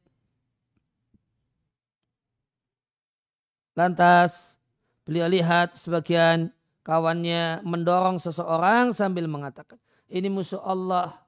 [3.74, 4.54] Lantas
[5.02, 6.54] beliau lihat sebagian
[6.86, 11.18] kawannya mendorong seseorang sambil mengatakan, ini musuh Allah.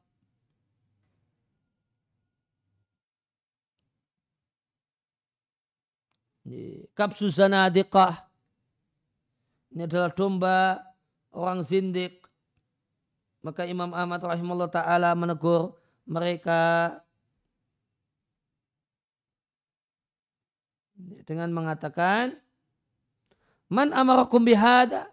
[6.96, 8.24] Kapsu zanadiqah.
[9.74, 10.80] Ini adalah domba
[11.34, 12.24] orang zindik.
[13.44, 15.76] Maka Imam Ahmad rahimahullah ta'ala menegur
[16.08, 16.96] mereka
[21.28, 22.34] dengan mengatakan
[23.68, 25.12] Man amarakum bihada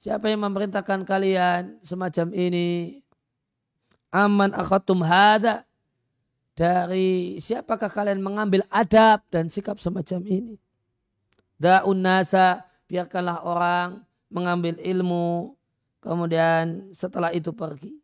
[0.00, 3.04] Siapa yang memerintahkan kalian semacam ini?
[4.08, 5.68] Aman akhatum hada.
[6.56, 10.56] dari siapakah kalian mengambil adab dan sikap semacam ini?
[11.56, 15.56] Da'un nasa, biarkanlah orang mengambil ilmu,
[16.04, 17.96] kemudian setelah itu pergi.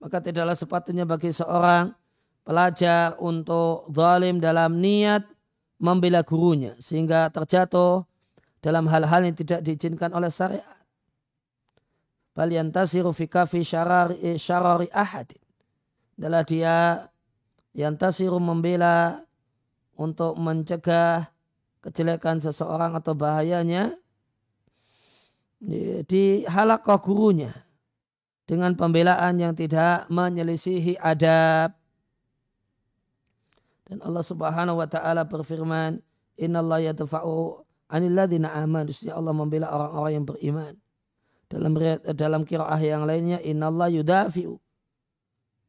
[0.00, 1.92] Maka tidaklah sepatutnya bagi seorang
[2.48, 5.28] pelajar untuk zalim dalam niat
[5.80, 8.04] membela gurunya sehingga terjatuh
[8.60, 10.78] dalam hal-hal yang tidak diizinkan oleh syariat.
[12.36, 15.40] Bal yantasiru fi kafi syarari, syarari ahadin.
[16.20, 16.76] Adalah dia
[17.72, 19.24] yantasiru membela
[19.96, 21.32] untuk mencegah
[21.80, 23.96] kejelekan seseorang atau bahayanya
[26.04, 27.52] di halakoh gurunya
[28.44, 31.79] dengan pembelaan yang tidak menyelisihi adab.
[33.90, 35.98] Dan Allah Subhanahu wa taala berfirman,
[36.38, 40.74] "Innallaha yadfa'u 'anil ladzina amanu." Allah membela orang-orang yang beriman.
[41.50, 41.74] Dalam
[42.14, 44.54] dalam qiraah yang lainnya, "Innallaha yudafi'u."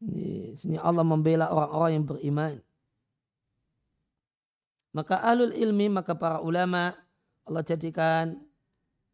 [0.05, 2.53] Ini Allah membela orang-orang yang beriman.
[4.93, 6.93] Maka alul ilmi, maka para ulama
[7.49, 8.37] Allah jadikan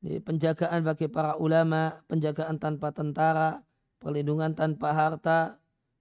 [0.03, 3.64] penjagaan bagi para ulama, penjagaan tanpa tentara,
[4.03, 5.39] perlindungan tanpa harta,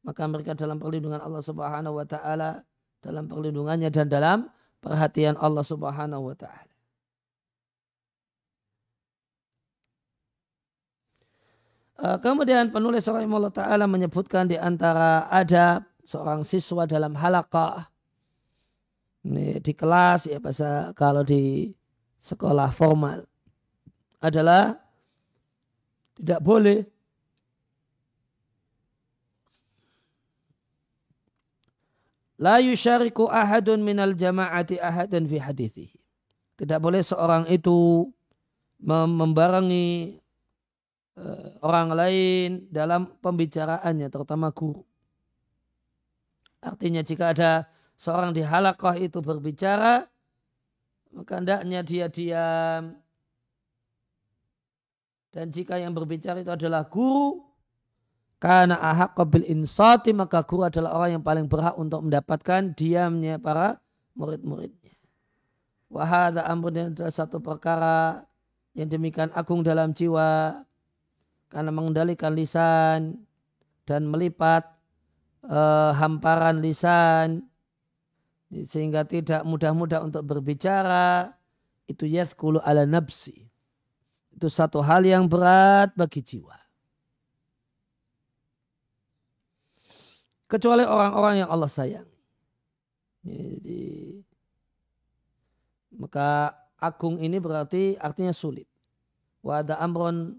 [0.02, 2.66] maka mereka dalam perlindungan Allah Subhanahu wa taala,
[3.07, 4.38] dalam perlindungannya dan dalam
[4.82, 6.66] perhatian Allah Subhanahu wa taala.
[11.96, 17.88] Eh, kemudian penulis Allah Ta'ala menyebutkan di antara adab seorang siswa dalam halakah
[19.26, 21.72] ini di kelas ya bahasa kalau di
[22.20, 23.24] sekolah formal
[24.22, 24.76] adalah
[26.14, 26.84] tidak boleh
[32.37, 35.87] La yushariku ahadun minal jama'ati ahadan fi hadithi.
[36.57, 38.05] Tidak boleh seorang itu
[38.84, 40.20] membarengi
[41.16, 44.84] uh, orang lain dalam pembicaraannya, terutama guru.
[46.61, 47.53] Artinya jika ada
[47.97, 50.05] seorang di halakah itu berbicara,
[51.16, 53.01] maka hendaknya dia diam.
[55.32, 57.45] Dan jika yang berbicara itu adalah guru,
[58.37, 63.80] karena ahak bil insati, maka guru adalah orang yang paling berhak untuk mendapatkan diamnya para
[64.12, 64.93] murid-muridnya.
[65.89, 68.28] Wahada amrun adalah satu perkara
[68.76, 70.61] yang demikian agung dalam jiwa.
[71.49, 73.22] Karena mengendalikan lisan
[73.87, 74.66] dan melipat
[75.47, 77.47] uh, hamparan lisan
[78.51, 81.32] sehingga tidak mudah-mudah untuk berbicara
[81.87, 83.47] itu yaskulu ala nafsi.
[84.34, 86.65] Itu satu hal yang berat bagi jiwa
[90.47, 92.09] kecuali orang-orang yang Allah sayang
[93.26, 94.22] jadi
[95.97, 98.68] maka agung ini berarti artinya sulit.
[99.40, 100.36] Wa ada amron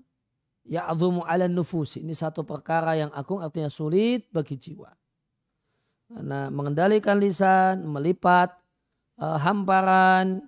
[0.68, 4.92] ya'zumu ala nufusi ini satu perkara yang agung artinya sulit bagi jiwa.
[6.24, 8.56] Nah, mengendalikan lisan, melipat
[9.20, 10.40] uh, hamparan,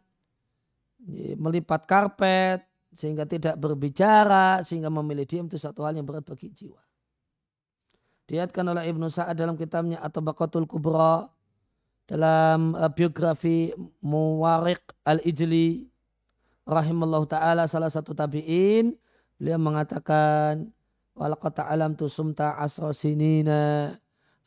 [1.36, 2.64] melipat karpet,
[2.95, 6.80] sehingga tidak berbicara, sehingga memilih diam itu satu hal yang berat bagi jiwa.
[8.30, 11.25] Diatkan oleh Ibnu Sa'ad dalam kitabnya atau Baqatul Kubra
[12.05, 13.73] dalam uh, biografi
[14.05, 15.89] Muwarik Al-Ijli
[16.69, 18.93] rahimallahu taala salah satu tabi'in
[19.41, 20.69] beliau mengatakan
[21.17, 23.97] walaqad ta'alam tu sumta asra sinina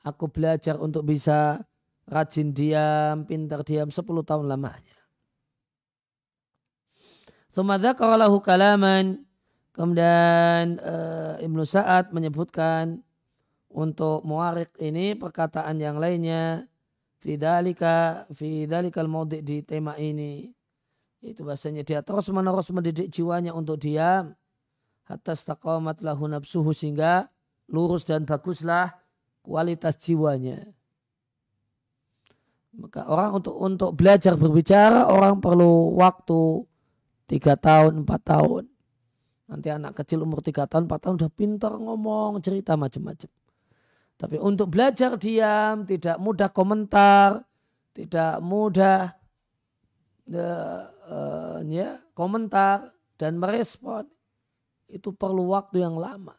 [0.02, 1.62] Aku belajar untuk bisa
[2.10, 4.98] rajin diam, pintar diam 10 tahun lamanya.
[7.54, 9.22] Thumadzakalahu kalaman.
[9.72, 13.00] Kemudian uh, Ibnu Sa'ad menyebutkan
[13.72, 16.68] untuk muarik ini perkataan yang lainnya
[17.18, 20.52] fidalika fidalikal maudi di tema ini
[21.22, 24.34] itu bahasanya dia terus menerus mendidik jiwanya untuk diam
[25.06, 27.28] hatta staqamat lahu nafsuhu sehingga
[27.70, 28.94] lurus dan baguslah
[29.42, 30.70] kualitas jiwanya.
[32.72, 36.64] Maka orang untuk untuk belajar berbicara orang perlu waktu
[37.28, 38.64] tiga tahun empat tahun.
[39.52, 43.28] Nanti anak kecil umur tiga tahun empat tahun udah pintar ngomong cerita macam-macam.
[44.22, 47.42] Tapi untuk belajar diam tidak mudah komentar,
[47.90, 49.10] tidak mudah
[50.30, 54.06] uh, uh, ya komentar dan merespon
[54.86, 56.38] itu perlu waktu yang lama.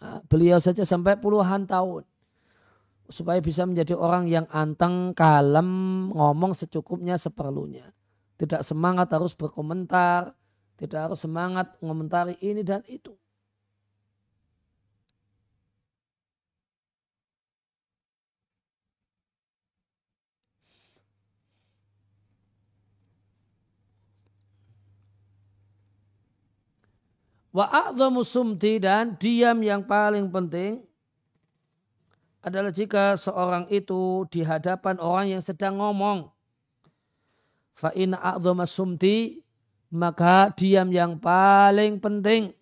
[0.00, 2.08] Ah, beliau saja sampai puluhan tahun
[3.12, 7.92] supaya bisa menjadi orang yang anteng, kalem, ngomong secukupnya, seperlunya.
[8.40, 10.32] Tidak semangat harus berkomentar,
[10.80, 13.12] tidak harus semangat mengomentari ini dan itu.
[27.56, 30.84] Wa a'zamu sumti dan diam yang paling penting
[32.44, 36.28] adalah jika seorang itu di hadapan orang yang sedang ngomong.
[37.72, 38.12] Fa in
[38.68, 39.40] sumti
[39.88, 42.52] maka diam yang paling penting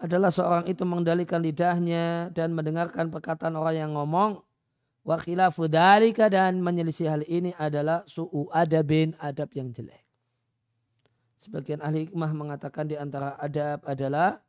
[0.00, 4.40] adalah seorang itu mengendalikan lidahnya dan mendengarkan perkataan orang yang ngomong.
[5.04, 10.07] Wa khilafu dan menyelisih hal ini adalah su'u adabin adab yang jelek.
[11.38, 14.42] Sebagian ahli hikmah mengatakan di antara adab adalah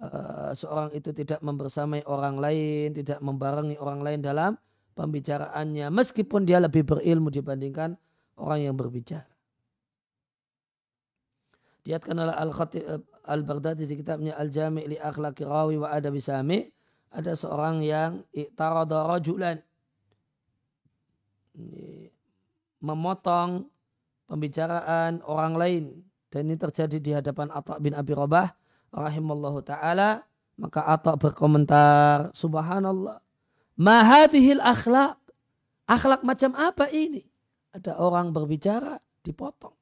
[0.00, 4.52] uh, seorang itu tidak membersamai orang lain, tidak membarengi orang lain dalam
[4.92, 7.96] pembicaraannya, meskipun dia lebih berilmu dibandingkan
[8.36, 9.28] orang yang berbicara.
[11.86, 16.66] Diatkan oleh Al-Khatib eh, Al-Baghdadi di kitabnya Al-Jami' li akhlaqi rawi wa adabi sami'
[17.14, 19.62] ada seorang yang i'tarada rajulan
[22.82, 23.64] memotong
[24.26, 25.84] pembicaraan orang lain.
[26.30, 28.50] Dan ini terjadi di hadapan Atta bin Abi Rabah
[28.92, 30.26] rahimallahu taala.
[30.56, 33.20] Maka Atta berkomentar subhanallah
[33.76, 35.20] mahadihil akhlak
[35.86, 37.24] akhlak macam apa ini?
[37.72, 39.76] Ada orang berbicara dipotong.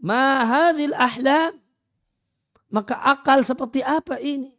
[0.00, 1.60] Mahadil ahlam?
[2.72, 4.56] Maka akal seperti apa ini?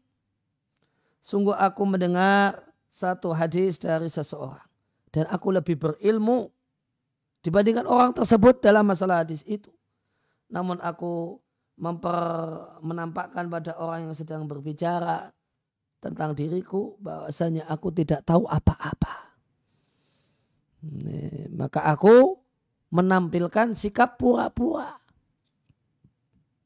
[1.24, 4.62] Sungguh aku mendengar satu hadis dari seseorang.
[5.10, 6.54] Dan aku lebih berilmu
[7.42, 9.70] dibandingkan orang tersebut dalam masalah hadis itu.
[10.54, 11.42] Namun aku
[11.82, 12.22] memper,
[12.86, 15.34] menampakkan pada orang yang sedang berbicara
[16.02, 19.34] tentang diriku bahwasanya aku tidak tahu apa-apa.
[21.54, 22.42] Maka aku
[22.90, 24.98] menampilkan sikap pura-pura.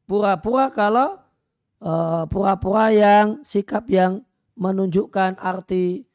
[0.07, 1.19] Pura-pura kalau
[1.84, 4.23] eh, pura-pura uh, yang sikap yang
[4.55, 6.07] menunjukkan arti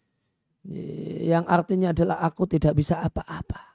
[1.24, 3.69] yang artinya adalah aku tidak bisa apa-apa.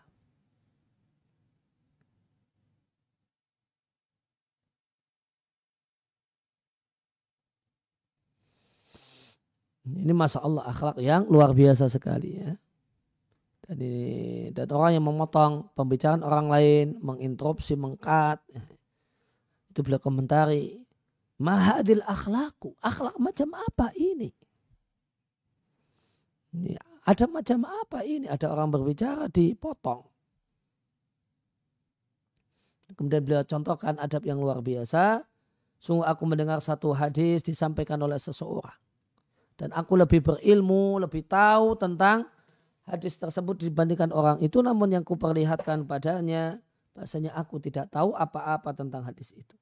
[9.85, 12.57] Ini masa Allah akhlak yang luar biasa sekali ya.
[13.65, 18.41] Dan, ini, dan orang yang memotong pembicaraan orang lain, menginterupsi, mengkat.
[19.69, 20.81] Itu beliau komentari.
[21.37, 22.73] Mahadil akhlaku.
[22.81, 24.33] Akhlak macam apa ini?
[26.53, 26.73] ini?
[27.05, 28.25] Ada macam apa ini?
[28.25, 30.01] Ada orang berbicara dipotong.
[32.97, 35.21] Kemudian beliau contohkan adab yang luar biasa.
[35.77, 38.84] Sungguh aku mendengar satu hadis disampaikan oleh seseorang
[39.55, 42.27] dan aku lebih berilmu, lebih tahu tentang
[42.83, 44.59] hadis tersebut dibandingkan orang itu.
[44.59, 46.59] Namun yang kuperlihatkan padanya
[46.95, 49.55] bahasanya aku tidak tahu apa-apa tentang hadis itu.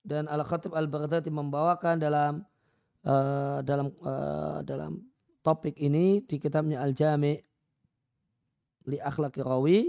[0.00, 2.42] Dan Al-Khatib Al-Baghdadi membawakan dalam
[3.04, 5.06] uh, dalam uh, dalam
[5.44, 7.38] topik ini di kitabnya Al-Jami'
[8.90, 9.80] li akhlaqi rawi.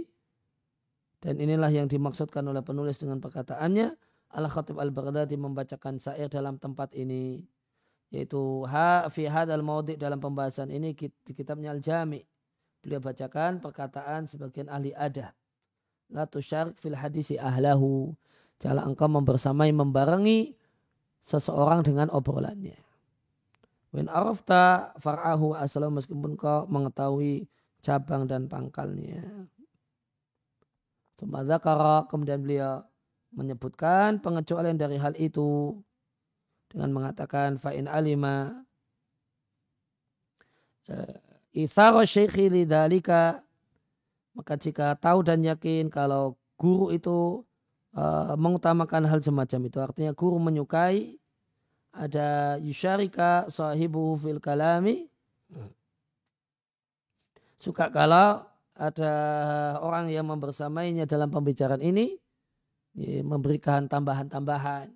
[1.21, 3.93] Dan inilah yang dimaksudkan oleh penulis dengan perkataannya
[4.33, 7.45] Al-Khatib Al-Baghdadi membacakan syair dalam tempat ini
[8.11, 12.19] yaitu ha fi hadal maudi dalam pembahasan ini di kitabnya Al-Jami.
[12.83, 15.31] Beliau bacakan perkataan sebagian ahli adah.
[16.11, 18.11] La tusyarik fil hadisi ahlahu.
[18.59, 20.53] Jangan engkau membersamai membarengi
[21.23, 22.75] seseorang dengan obrolannya.
[23.95, 27.47] When arafta far'ahu asal meskipun kau mengetahui
[27.79, 29.47] cabang dan pangkalnya.
[31.21, 32.81] Kemudian beliau
[33.31, 35.77] menyebutkan pengecualian dari hal itu
[36.71, 38.63] dengan mengatakan fa'in alima
[40.87, 41.19] eh,
[41.67, 43.43] itharo syekhi lidhalika
[44.31, 47.43] maka jika tahu dan yakin kalau guru itu
[47.95, 49.77] uh, mengutamakan hal semacam itu.
[49.81, 51.19] Artinya guru menyukai
[51.91, 55.11] ada yusyarika sahibu fil kalami.
[57.59, 59.13] Suka kalau ada
[59.83, 62.17] orang yang membersamainya dalam pembicaraan ini
[63.21, 64.89] memberikan tambahan-tambahan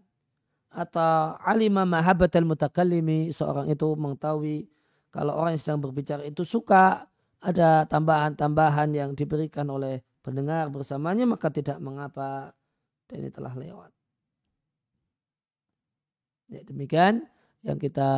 [0.75, 4.67] atau alima mahabbatal mutakallimi seorang itu mengetahui
[5.15, 7.07] kalau orang yang sedang berbicara itu suka
[7.39, 12.51] ada tambahan-tambahan yang diberikan oleh pendengar bersamanya maka tidak mengapa
[13.07, 13.91] dan ini telah lewat.
[16.51, 17.25] Ya, demikian
[17.65, 18.09] yang kita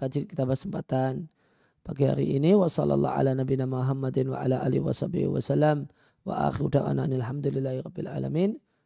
[0.00, 1.28] kaji kita kesempatan
[1.86, 5.86] pagi hari ini wasallallahu ala nabiyina Muhammadin wa ala alihi wasallam
[6.26, 8.50] wa akhiru da'wana alhamdulillahi rabbil alamin.